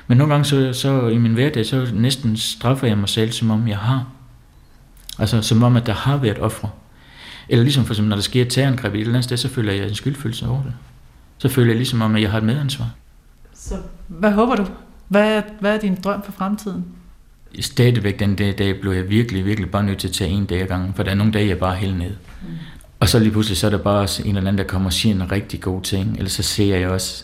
Men 0.08 0.18
nogle 0.18 0.34
gange 0.34 0.46
så, 0.46 0.74
så 0.74 1.08
i 1.08 1.18
min 1.18 1.34
hverdag, 1.34 1.66
så 1.66 1.88
næsten 1.94 2.38
straffer 2.38 2.88
jeg 2.88 2.98
mig 2.98 3.10
selv, 3.10 3.32
som 3.32 3.52
om 3.52 3.68
jeg 3.68 3.78
har. 3.78 4.06
Altså 5.20 5.42
som 5.42 5.64
om, 5.64 5.76
at 5.76 5.86
der 5.86 5.94
har 5.94 6.18
været 6.18 6.40
ofre. 6.40 6.70
Eller 7.50 7.64
ligesom 7.64 7.86
for 7.86 7.94
eksempel, 7.94 8.10
når 8.10 8.16
der 8.16 8.24
sker 8.24 8.42
et 8.42 8.50
terrorangreb 8.50 8.94
i 8.94 8.98
et 8.98 9.02
eller 9.02 9.14
andet 9.14 9.24
sted, 9.24 9.38
så 9.38 9.50
føler 9.50 9.74
jeg 9.74 9.88
en 9.88 9.96
skyldfølelse 9.96 10.48
over 10.48 10.64
det. 10.64 10.74
Så 11.38 11.50
føler 11.50 11.70
jeg 11.70 11.78
ligesom 11.78 12.02
om, 12.02 12.16
at 12.16 12.22
jeg 12.22 12.32
har 12.32 12.38
et 12.38 12.44
medansvar. 12.44 12.90
Så 13.54 13.76
hvad 14.08 14.32
håber 14.32 14.56
du? 14.56 14.66
Hvad 15.08 15.38
er, 15.38 15.42
hvad 15.60 15.76
er 15.76 15.80
din 15.80 15.96
drøm 16.04 16.24
for 16.24 16.32
fremtiden? 16.32 16.86
Stadigvæk 17.60 18.20
den 18.20 18.36
dag, 18.36 18.58
dag 18.58 18.80
blev 18.82 18.92
jeg 18.92 19.10
virkelig, 19.10 19.46
virkelig 19.46 19.72
bare 19.72 19.84
nødt 19.84 19.98
til 19.98 20.08
at 20.08 20.14
tage 20.14 20.30
en 20.30 20.46
dag 20.46 20.62
ad 20.62 20.68
gangen, 20.68 20.94
for 20.94 21.04
der 21.04 21.12
er 21.12 21.16
nogle 21.16 21.34
dage, 21.34 21.48
jeg 21.48 21.60
bare 21.60 21.76
helt 21.76 21.98
ned. 21.98 22.12
Mm. 22.42 22.48
Og 23.00 23.10
så 23.10 23.20
lige 23.20 23.32
pludselig, 23.32 23.58
så 23.58 23.68
er 23.68 23.72
der 23.72 23.78
bare 23.78 24.08
en 24.20 24.28
eller 24.28 24.42
anden, 24.42 24.58
der 24.58 24.64
kommer 24.64 24.90
og 24.90 24.94
siger 24.94 25.16
en 25.16 25.32
rigtig 25.32 25.62
god 25.62 25.82
ting, 25.82 26.18
eller 26.18 26.30
så 26.30 26.44
ser 26.44 26.78
jeg 26.78 26.90
også, 26.90 27.24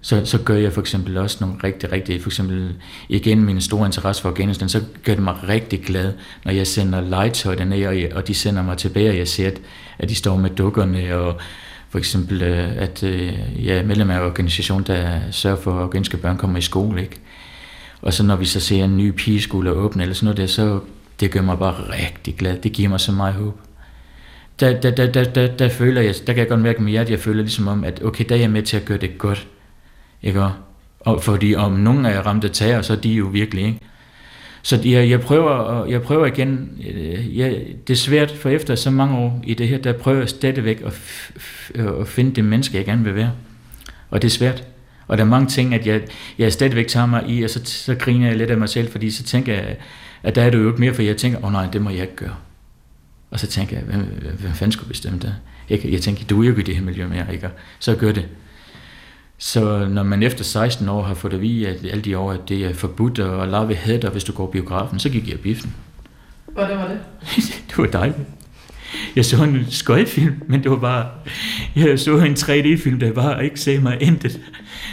så, 0.00 0.24
så 0.24 0.38
gør 0.38 0.56
jeg 0.56 0.72
for 0.72 0.80
eksempel 0.80 1.16
også 1.16 1.36
nogle 1.40 1.56
rigtig, 1.64 1.92
rigtig, 1.92 2.22
for 2.22 2.28
eksempel 2.28 2.74
igen 3.08 3.44
min 3.44 3.60
store 3.60 3.86
interesse 3.86 4.22
for 4.22 4.28
Afghanistan, 4.28 4.68
så 4.68 4.82
gør 5.04 5.14
det 5.14 5.22
mig 5.22 5.48
rigtig 5.48 5.82
glad, 5.82 6.12
når 6.44 6.52
jeg 6.52 6.66
sender 6.66 7.00
legetøj 7.00 7.54
dernede, 7.54 7.88
og, 7.88 8.16
og 8.16 8.28
de 8.28 8.34
sender 8.34 8.62
mig 8.62 8.78
tilbage, 8.78 9.10
og 9.10 9.18
jeg 9.18 9.28
ser, 9.28 9.46
at, 9.46 9.60
at 9.98 10.08
de 10.08 10.14
står 10.14 10.36
med 10.36 10.50
dukkerne, 10.50 11.16
og 11.16 11.40
for 11.88 11.98
eksempel, 11.98 12.42
øh, 12.42 12.76
at 12.76 13.02
øh, 13.02 13.32
jeg 13.66 13.76
er 13.76 13.82
medlem 13.82 14.10
af 14.10 14.16
en 14.16 14.22
organisation, 14.22 14.82
der 14.82 15.20
sørger 15.30 15.56
for, 15.56 15.76
at 15.76 15.82
afghanske 15.82 16.16
børn 16.16 16.38
kommer 16.38 16.58
i 16.58 16.62
skole, 16.62 17.02
ikke? 17.02 17.20
Og 18.02 18.12
så 18.12 18.22
når 18.22 18.36
vi 18.36 18.44
så 18.44 18.60
ser 18.60 18.84
en 18.84 18.96
ny 18.96 19.10
pigeskole 19.10 19.70
åbne, 19.70 20.02
eller 20.02 20.14
sådan 20.14 20.24
noget 20.24 20.36
der, 20.36 20.46
så 20.46 20.80
det 21.20 21.30
gør 21.30 21.42
mig 21.42 21.58
bare 21.58 21.74
rigtig 21.74 22.34
glad. 22.36 22.58
Det 22.58 22.72
giver 22.72 22.88
mig 22.88 23.00
så 23.00 23.12
meget 23.12 23.34
håb. 23.34 23.60
Der, 24.60 24.80
der, 24.80 24.90
der, 24.90 25.12
der, 25.12 25.24
der, 25.24 25.46
der 25.56 25.68
føler 25.68 26.00
jeg, 26.00 26.14
der 26.26 26.32
kan 26.32 26.40
jeg 26.40 26.48
godt 26.48 26.60
mærke 26.60 26.82
med 26.82 26.90
hjertet, 26.90 27.10
jeg 27.10 27.20
føler 27.20 27.42
ligesom 27.42 27.68
om, 27.68 27.84
at 27.84 28.04
okay, 28.04 28.24
der 28.28 28.34
er 28.34 28.40
jeg 28.40 28.50
med 28.50 28.62
til 28.62 28.76
at 28.76 28.84
gøre 28.84 28.98
det 28.98 29.18
godt. 29.18 29.46
Ikke? 30.22 30.46
Og 31.00 31.22
fordi 31.22 31.54
om 31.54 31.72
nogen 31.72 32.06
er 32.06 32.20
ramt 32.20 32.44
af 32.44 32.50
tager, 32.50 32.82
så 32.82 32.92
er 32.92 32.96
de 32.96 33.08
jo 33.08 33.24
virkelig, 33.26 33.64
ikke? 33.64 33.78
Så 34.62 34.80
jeg, 34.84 35.10
jeg, 35.10 35.20
prøver, 35.20 35.86
jeg 35.86 36.02
prøver 36.02 36.26
igen, 36.26 36.70
øh, 36.94 37.38
jeg, 37.38 37.66
det 37.86 37.92
er 37.92 37.96
svært, 37.98 38.30
for 38.30 38.48
efter 38.48 38.74
så 38.74 38.90
mange 38.90 39.18
år 39.18 39.42
i 39.44 39.54
det 39.54 39.68
her, 39.68 39.78
der 39.78 39.92
prøver 39.92 40.18
jeg 40.18 40.28
stadigvæk 40.28 40.82
at, 40.86 40.94
at 42.00 42.08
finde 42.08 42.34
det 42.34 42.44
menneske, 42.44 42.76
jeg 42.76 42.84
gerne 42.84 43.04
vil 43.04 43.14
være. 43.14 43.32
Og 44.10 44.22
det 44.22 44.28
er 44.28 44.32
svært. 44.32 44.64
Og 45.06 45.18
der 45.18 45.24
er 45.24 45.28
mange 45.28 45.48
ting, 45.48 45.74
at 45.74 45.86
jeg, 45.86 46.02
jeg 46.38 46.52
stadigvæk 46.52 46.86
tager 46.86 47.06
mig 47.06 47.24
i, 47.28 47.42
og 47.42 47.50
så, 47.50 47.60
så 47.64 47.94
griner 47.94 48.26
jeg 48.28 48.36
lidt 48.36 48.50
af 48.50 48.56
mig 48.56 48.68
selv, 48.68 48.90
fordi 48.92 49.10
så 49.10 49.22
tænker 49.22 49.54
jeg, 49.54 49.76
at 50.22 50.34
der 50.34 50.42
er 50.42 50.50
det 50.50 50.58
jo 50.58 50.68
ikke 50.68 50.80
mere, 50.80 50.94
for 50.94 51.02
jeg 51.02 51.16
tænker, 51.16 51.38
åh 51.38 51.44
oh, 51.44 51.52
nej, 51.52 51.66
det 51.72 51.82
må 51.82 51.90
jeg 51.90 52.02
ikke 52.02 52.16
gøre. 52.16 52.34
Og 53.30 53.40
så 53.40 53.46
tænker 53.46 53.76
jeg, 53.76 53.84
hvem, 53.84 54.00
hvem 54.40 54.52
fanden 54.52 54.72
skulle 54.72 54.88
bestemme 54.88 55.18
det? 55.18 55.34
Jeg, 55.70 55.84
jeg 55.84 56.00
tænker, 56.00 56.24
du 56.24 56.40
er 56.40 56.44
jo 56.44 56.50
ikke 56.50 56.62
i 56.62 56.64
det 56.64 56.76
her 56.76 56.82
miljø 56.82 57.06
mere, 57.06 57.32
ikke? 57.32 57.50
Så 57.78 57.96
gør 57.96 58.12
det. 58.12 58.28
Så 59.38 59.88
når 59.88 60.02
man 60.02 60.22
efter 60.22 60.44
16 60.44 60.88
år 60.88 61.02
har 61.02 61.14
fået 61.14 61.32
at 61.32 61.40
vide, 61.40 61.68
at 61.68 61.84
alle 61.84 62.02
de 62.02 62.18
år, 62.18 62.32
at 62.32 62.40
det 62.48 62.64
er 62.64 62.74
forbudt 62.74 63.18
at 63.18 63.48
lave 63.48 63.74
hætter, 63.74 64.10
hvis 64.10 64.24
du 64.24 64.32
går 64.32 64.46
biografen, 64.46 64.98
så 64.98 65.08
gik 65.08 65.28
jeg 65.28 65.40
biffen. 65.40 65.74
Hvordan 66.46 66.78
var 66.78 66.88
det? 66.88 67.00
det 67.68 67.78
var 67.78 67.86
dejligt. 67.86 68.18
Jeg 69.16 69.24
så 69.24 69.44
en 69.44 69.66
skøjfilm, 69.70 70.34
men 70.46 70.62
det 70.62 70.70
var 70.70 70.76
bare... 70.76 71.06
Jeg 71.76 71.98
så 71.98 72.18
en 72.18 72.32
3D-film, 72.32 73.00
der 73.00 73.12
bare 73.12 73.44
ikke 73.44 73.60
sagde 73.60 73.80
mig 73.80 73.98
intet. 74.00 74.40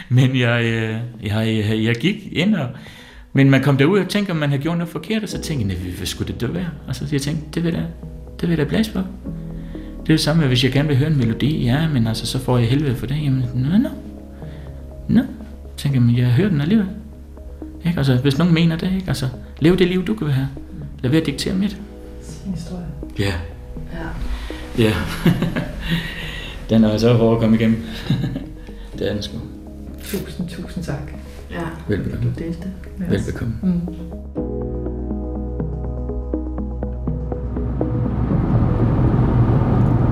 Men 0.10 0.40
jeg, 0.40 0.64
øh, 0.64 0.96
jeg, 1.24 1.66
jeg, 1.70 1.84
jeg 1.84 1.96
gik 1.96 2.16
ind 2.32 2.56
og... 2.56 2.68
Men 3.34 3.50
man 3.50 3.64
kom 3.64 3.78
derud 3.78 4.00
og 4.00 4.10
tænkte, 4.10 4.32
om 4.32 4.38
man 4.38 4.50
havde 4.50 4.62
gjort 4.62 4.78
noget 4.78 4.92
forkert, 4.92 5.24
og 5.24 5.30
så 5.30 5.42
tænkte 5.42 5.76
jeg, 5.76 5.94
hvad 5.98 6.08
skulle 6.08 6.34
det 6.34 6.42
da 6.42 6.48
være? 6.48 6.70
Altså, 6.88 7.06
jeg 7.12 7.22
tænkte, 7.22 7.46
det 7.54 7.64
vil 7.64 7.74
jeg, 7.74 7.86
det 8.42 8.50
vil 8.50 8.58
jeg 8.58 8.68
blæse 8.68 8.92
på. 8.92 9.00
Det 10.02 10.14
er 10.14 10.18
det 10.18 10.20
samme, 10.20 10.48
hvis 10.48 10.64
jeg 10.64 10.72
gerne 10.72 10.88
vil 10.88 10.98
høre 10.98 11.10
en 11.10 11.18
melodi, 11.18 11.64
ja, 11.66 11.88
men 11.88 12.08
altså, 12.08 12.26
så 12.26 12.40
får 12.40 12.58
jeg 12.58 12.68
helvede 12.68 12.96
for 12.96 13.06
det. 13.06 13.24
Jamen, 13.24 13.46
nå, 13.56 13.78
nå. 13.78 13.90
Nå, 15.08 15.22
tænker 15.78 16.02
jeg, 16.02 16.18
jeg 16.18 16.28
hører 16.28 16.50
den 16.50 16.62
alligevel. 16.62 16.88
Ikke? 17.86 17.98
Altså, 17.98 18.16
hvis 18.16 18.38
nogen 18.38 18.54
mener 18.54 18.78
det, 18.78 18.92
ikke? 18.96 19.08
Altså, 19.08 19.28
lev 19.60 19.78
det 19.78 19.88
liv, 19.88 20.06
du 20.06 20.14
kan 20.16 20.28
have. 20.28 20.48
Lad 21.02 21.12
være 21.12 21.22
at 21.22 21.28
diktere 21.28 21.56
mit. 21.56 21.78
Sin 22.24 22.54
historie. 22.54 22.86
Ja. 23.20 23.34
Ja. 23.94 24.84
Ja. 24.84 24.94
den 26.70 26.84
er 26.84 26.98
så 26.98 27.14
hård 27.14 27.36
at 27.36 27.42
komme 27.42 27.56
igennem. 27.58 27.84
det 29.00 29.10
er 29.10 29.14
den 29.14 29.24
sgu. 29.24 29.38
Tusind, 30.04 30.50
tusind 30.50 30.84
tak. 30.84 31.14
Ja. 31.52 31.62
Velbekomme. 31.88 32.26
Du 32.26 32.44
delte 32.44 32.68
med 32.98 33.08
os. 33.08 33.14
Velbekomme. 33.14 33.54
Mm. 33.64 33.82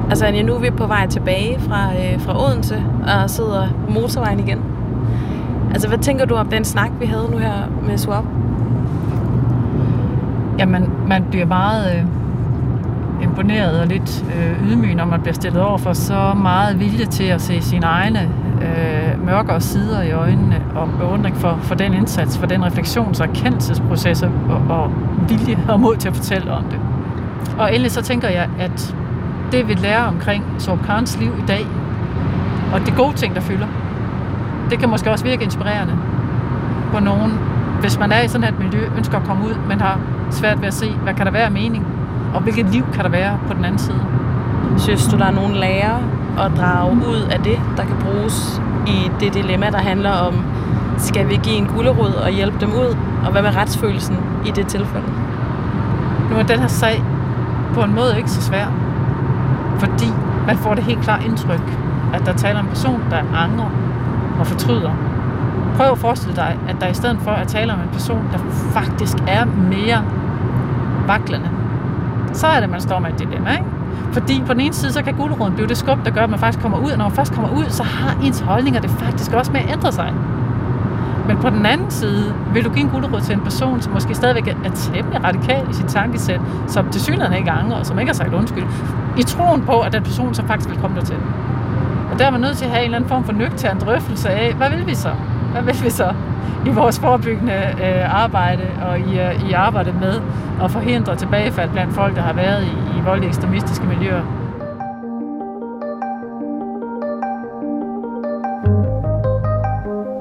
Altså 0.10 0.26
Anja, 0.26 0.42
nu 0.42 0.54
er 0.56 0.60
vi 0.60 0.70
på 0.70 0.88
vej 0.88 1.08
tilbage 1.08 1.60
fra, 1.60 1.94
øh, 1.94 2.20
fra 2.22 2.46
Odense 2.46 2.84
og 3.08 3.30
sidder 3.30 3.68
på 3.86 3.92
motorvejen 3.92 4.40
igen. 4.40 4.60
Altså, 5.72 5.88
hvad 5.88 5.98
tænker 5.98 6.26
du 6.26 6.36
om 6.36 6.48
den 6.50 6.66
snak, 6.66 6.92
vi 7.00 7.06
havde 7.06 7.28
nu 7.32 7.38
her 7.38 7.54
med 7.88 7.98
Swap? 7.98 8.24
Jamen, 10.60 10.90
man 11.08 11.26
bliver 11.32 11.46
meget 11.46 11.96
øh, 11.96 12.06
imponeret 13.22 13.80
og 13.80 13.88
lidt 13.88 14.26
øh, 14.36 14.70
ydmyg, 14.70 14.96
når 14.96 15.06
man 15.06 15.22
bliver 15.22 15.34
stillet 15.34 15.62
over 15.62 15.78
for 15.78 15.94
så 15.94 16.34
meget 16.34 16.80
vilje 16.80 17.06
til 17.06 17.24
at 17.24 17.42
se 17.42 17.62
sine 17.62 17.86
egne 17.86 18.30
øh, 18.62 19.26
mørkere 19.26 19.62
sider 19.62 20.02
i 20.02 20.12
øjnene 20.12 20.64
og 20.76 20.90
beundring 21.00 21.38
for, 21.38 21.60
for 21.62 21.76
den 21.76 21.94
indsats, 21.94 22.38
for 22.38 22.46
den 22.46 22.64
refleksions- 22.64 23.22
og 23.22 23.28
erkendelsesproces 23.28 24.24
og, 24.24 24.32
og 24.70 24.92
vilje 25.30 25.58
og 25.70 25.80
mod 25.80 25.96
til 25.96 26.10
at 26.10 26.16
fortælle 26.16 26.52
om 26.52 26.64
det. 26.64 26.80
Og 27.60 27.70
endelig 27.70 27.92
så 27.92 28.02
tænker 28.02 28.30
jeg, 28.30 28.50
at 28.60 28.96
det 29.52 29.68
vi 29.68 29.74
lærer 29.74 30.04
omkring 30.04 30.44
Sorb 30.58 30.86
Karns 30.86 31.20
liv 31.20 31.32
i 31.40 31.46
dag, 31.48 31.66
og 32.74 32.80
de 32.86 32.92
gode 32.92 33.14
ting, 33.14 33.36
der 33.36 33.42
fylder, 33.42 33.68
det 34.70 34.80
kan 34.80 34.90
måske 34.90 35.12
også 35.12 35.26
virke 35.26 35.44
inspirerende 35.44 35.94
på 36.92 37.00
nogen, 37.00 37.32
hvis 37.82 38.00
man 38.00 38.12
er 38.12 38.22
i 38.22 38.28
sådan 38.28 38.54
et 38.54 38.60
miljø, 38.60 38.90
ønsker 38.98 39.18
at 39.18 39.24
komme 39.24 39.46
ud, 39.46 39.56
men 39.70 39.82
har 39.82 40.00
svært 40.32 40.62
ved 40.62 40.68
at 40.68 40.74
se, 40.74 40.90
hvad 40.92 41.14
kan 41.14 41.26
der 41.26 41.32
være 41.32 41.46
af 41.46 41.52
mening, 41.52 41.86
og 42.38 42.44
hvilket 42.44 42.66
liv 42.66 42.86
kan 42.94 43.04
der 43.04 43.10
være 43.10 43.38
på 43.48 43.54
den 43.54 43.66
anden 43.66 43.80
side. 43.80 44.02
Synes 44.78 45.08
du, 45.08 45.18
der 45.18 45.26
er 45.26 45.32
nogle 45.32 45.60
lærer 45.60 45.98
at 46.40 46.52
drage 46.58 46.94
ud 46.94 47.28
af 47.32 47.40
det, 47.40 47.60
der 47.78 47.84
kan 47.84 47.96
bruges 48.02 48.62
i 48.88 49.12
det 49.20 49.34
dilemma, 49.34 49.70
der 49.70 49.78
handler 49.78 50.12
om, 50.12 50.34
skal 50.98 51.30
vi 51.30 51.40
give 51.44 51.56
en 51.56 51.66
gulderod 51.66 52.14
og 52.14 52.30
hjælpe 52.30 52.58
dem 52.60 52.70
ud, 52.70 52.98
og 53.26 53.32
hvad 53.32 53.42
med 53.42 53.56
retsfølelsen 53.56 54.18
i 54.46 54.52
det 54.52 54.68
tilfælde? 54.68 55.08
Nu 56.32 56.36
er 56.38 56.44
den 56.44 56.60
her 56.60 56.68
sag 56.68 57.04
på 57.74 57.82
en 57.82 57.96
måde 57.96 58.18
ikke 58.18 58.30
så 58.30 58.42
svær, 58.42 58.66
fordi 59.80 60.08
man 60.48 60.58
får 60.58 60.74
det 60.74 60.84
helt 60.84 61.02
klart 61.02 61.24
indtryk, 61.26 61.78
at 62.14 62.26
der 62.26 62.34
taler 62.34 62.60
om 62.60 62.66
en 62.66 62.70
person, 62.70 63.02
der 63.10 63.18
angrer 63.18 63.72
og 64.40 64.48
fortryder. 64.48 64.92
Prøv 65.78 65.92
at 65.92 65.98
forestille 65.98 66.36
dig, 66.36 66.58
at 66.68 66.76
der 66.82 66.88
i 66.88 66.94
stedet 66.94 67.18
for 67.22 67.32
at 67.32 67.48
tale 67.48 67.74
om 67.74 67.80
en 67.80 67.90
person, 67.92 68.22
der 68.32 68.38
faktisk 68.74 69.18
er 69.28 69.46
mere 69.46 70.04
vaklende, 71.08 71.50
så 72.34 72.48
er 72.48 72.60
det, 72.60 72.70
man 72.70 72.82
står 72.82 73.00
med 73.00 73.10
et 73.10 73.20
dilemma, 73.20 73.52
ikke? 73.52 73.66
Fordi 74.12 74.44
på 74.48 74.54
den 74.54 74.62
ene 74.62 74.74
side, 74.74 74.92
så 74.94 75.04
kan 75.04 75.14
guleroden 75.14 75.54
blive 75.54 75.68
det 75.68 75.78
skub, 75.78 76.06
der 76.06 76.12
gør, 76.12 76.24
at 76.24 76.30
man 76.30 76.40
faktisk 76.40 76.62
kommer 76.62 76.78
ud, 76.78 76.92
og 76.92 76.98
når 76.98 77.06
man 77.06 77.16
først 77.16 77.34
kommer 77.34 77.50
ud, 77.58 77.66
så 77.70 77.84
har 77.84 78.18
ens 78.24 78.40
holdninger 78.40 78.82
det 78.82 78.90
faktisk 78.90 79.34
også 79.34 79.52
med 79.52 79.62
at 79.62 79.72
ændre 79.72 79.92
sig. 79.92 80.14
Men 81.28 81.38
på 81.38 81.50
den 81.50 81.66
anden 81.66 81.92
side, 81.92 82.34
vil 82.54 82.66
du 82.66 82.70
give 82.70 82.84
en 82.84 82.90
guldråd 82.90 83.22
til 83.22 83.34
en 83.36 83.42
person, 83.42 83.82
som 83.82 83.94
måske 83.94 84.16
stadigvæk 84.16 84.48
er 84.48 84.70
temmelig 84.70 85.24
radikal 85.24 85.70
i 85.70 85.74
sit 85.74 85.86
tankesæt, 85.86 86.42
som 86.68 86.90
til 86.90 87.02
synligheden 87.02 87.38
ikke 87.38 87.52
angrer, 87.52 87.78
og 87.78 87.86
som 87.86 88.00
ikke 88.00 88.10
har 88.10 88.16
sagt 88.16 88.34
undskyld, 88.34 88.64
i 89.18 89.24
troen 89.24 89.62
på, 89.62 89.80
at 89.80 89.94
den 89.94 90.04
person 90.04 90.34
så 90.34 90.44
faktisk 90.48 90.70
vil 90.70 90.80
komme 90.80 90.96
der 91.00 91.06
til. 91.06 91.18
Og 92.12 92.20
der 92.20 92.26
er 92.26 92.32
man 92.32 92.42
nødt 92.42 92.58
til 92.58 92.66
at 92.66 92.72
have 92.72 92.82
en 92.82 92.86
eller 92.86 92.96
anden 92.96 93.10
form 93.10 93.24
for 93.24 93.34
nøgtern 93.34 93.80
drøftelse 93.80 94.30
af, 94.30 94.54
hvad 94.54 94.70
vil 94.70 94.88
vi 94.88 94.96
så? 94.96 95.10
Hvad 95.62 95.74
vil 95.74 95.84
vi 95.84 95.90
så 95.90 96.14
i 96.66 96.70
vores 96.70 97.00
forebyggende 97.00 97.54
øh, 97.54 98.24
arbejde 98.24 98.64
og 98.82 99.00
i, 99.00 99.20
øh, 99.20 99.50
i 99.50 99.54
arbejdet 99.54 99.96
med 100.00 100.22
at 100.64 100.72
forhindre 100.72 101.16
tilbagefald 101.16 101.70
blandt 101.70 101.94
folk, 101.94 102.16
der 102.16 102.22
har 102.22 102.34
været 102.34 102.64
i, 102.64 103.00
i 103.00 103.02
voldelige 103.06 103.30
ekstremistiske 103.30 103.86
miljøer? 103.86 104.22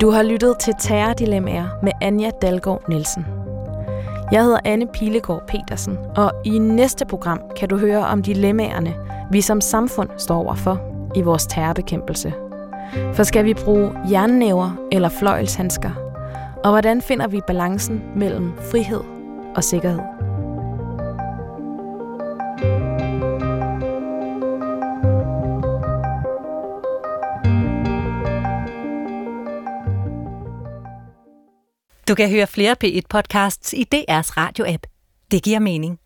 Du 0.01 0.11
har 0.11 0.22
lyttet 0.22 0.59
til 0.61 0.75
Terrordilemmaer 0.81 1.66
med 1.83 1.92
Anja 2.03 2.31
Dalgaard 2.42 2.83
Nielsen. 2.88 3.27
Jeg 4.33 4.42
hedder 4.44 4.59
Anne 4.64 4.87
Pilegaard 4.87 5.42
Petersen, 5.46 5.99
og 6.16 6.33
i 6.44 6.59
næste 6.59 7.07
program 7.07 7.40
kan 7.57 7.68
du 7.68 7.77
høre 7.77 8.07
om 8.07 8.22
dilemmaerne, 8.22 8.94
vi 9.31 9.40
som 9.40 9.61
samfund 9.61 10.09
står 10.16 10.37
overfor 10.44 10.81
i 11.14 11.22
vores 11.22 11.46
terrorbekæmpelse. 11.46 12.45
For 13.14 13.22
skal 13.22 13.44
vi 13.44 13.55
bruge 13.55 13.92
jernnæver 14.11 14.88
eller 14.92 15.09
fløjlshandsker? 15.09 15.90
Og 16.64 16.70
hvordan 16.70 17.03
finder 17.03 17.29
vi 17.29 17.40
balancen 17.46 18.03
mellem 18.16 18.53
frihed 18.70 19.01
og 19.57 19.64
sikkerhed? 19.64 20.01
Du 32.09 32.14
kan 32.14 32.31
høre 32.31 32.46
flere 32.46 32.77
P1-podcasts 32.85 33.72
i 33.72 33.87
DR's 33.94 34.31
radio-app. 34.37 34.87
Det 35.31 35.42
giver 35.42 35.59
mening. 35.59 35.99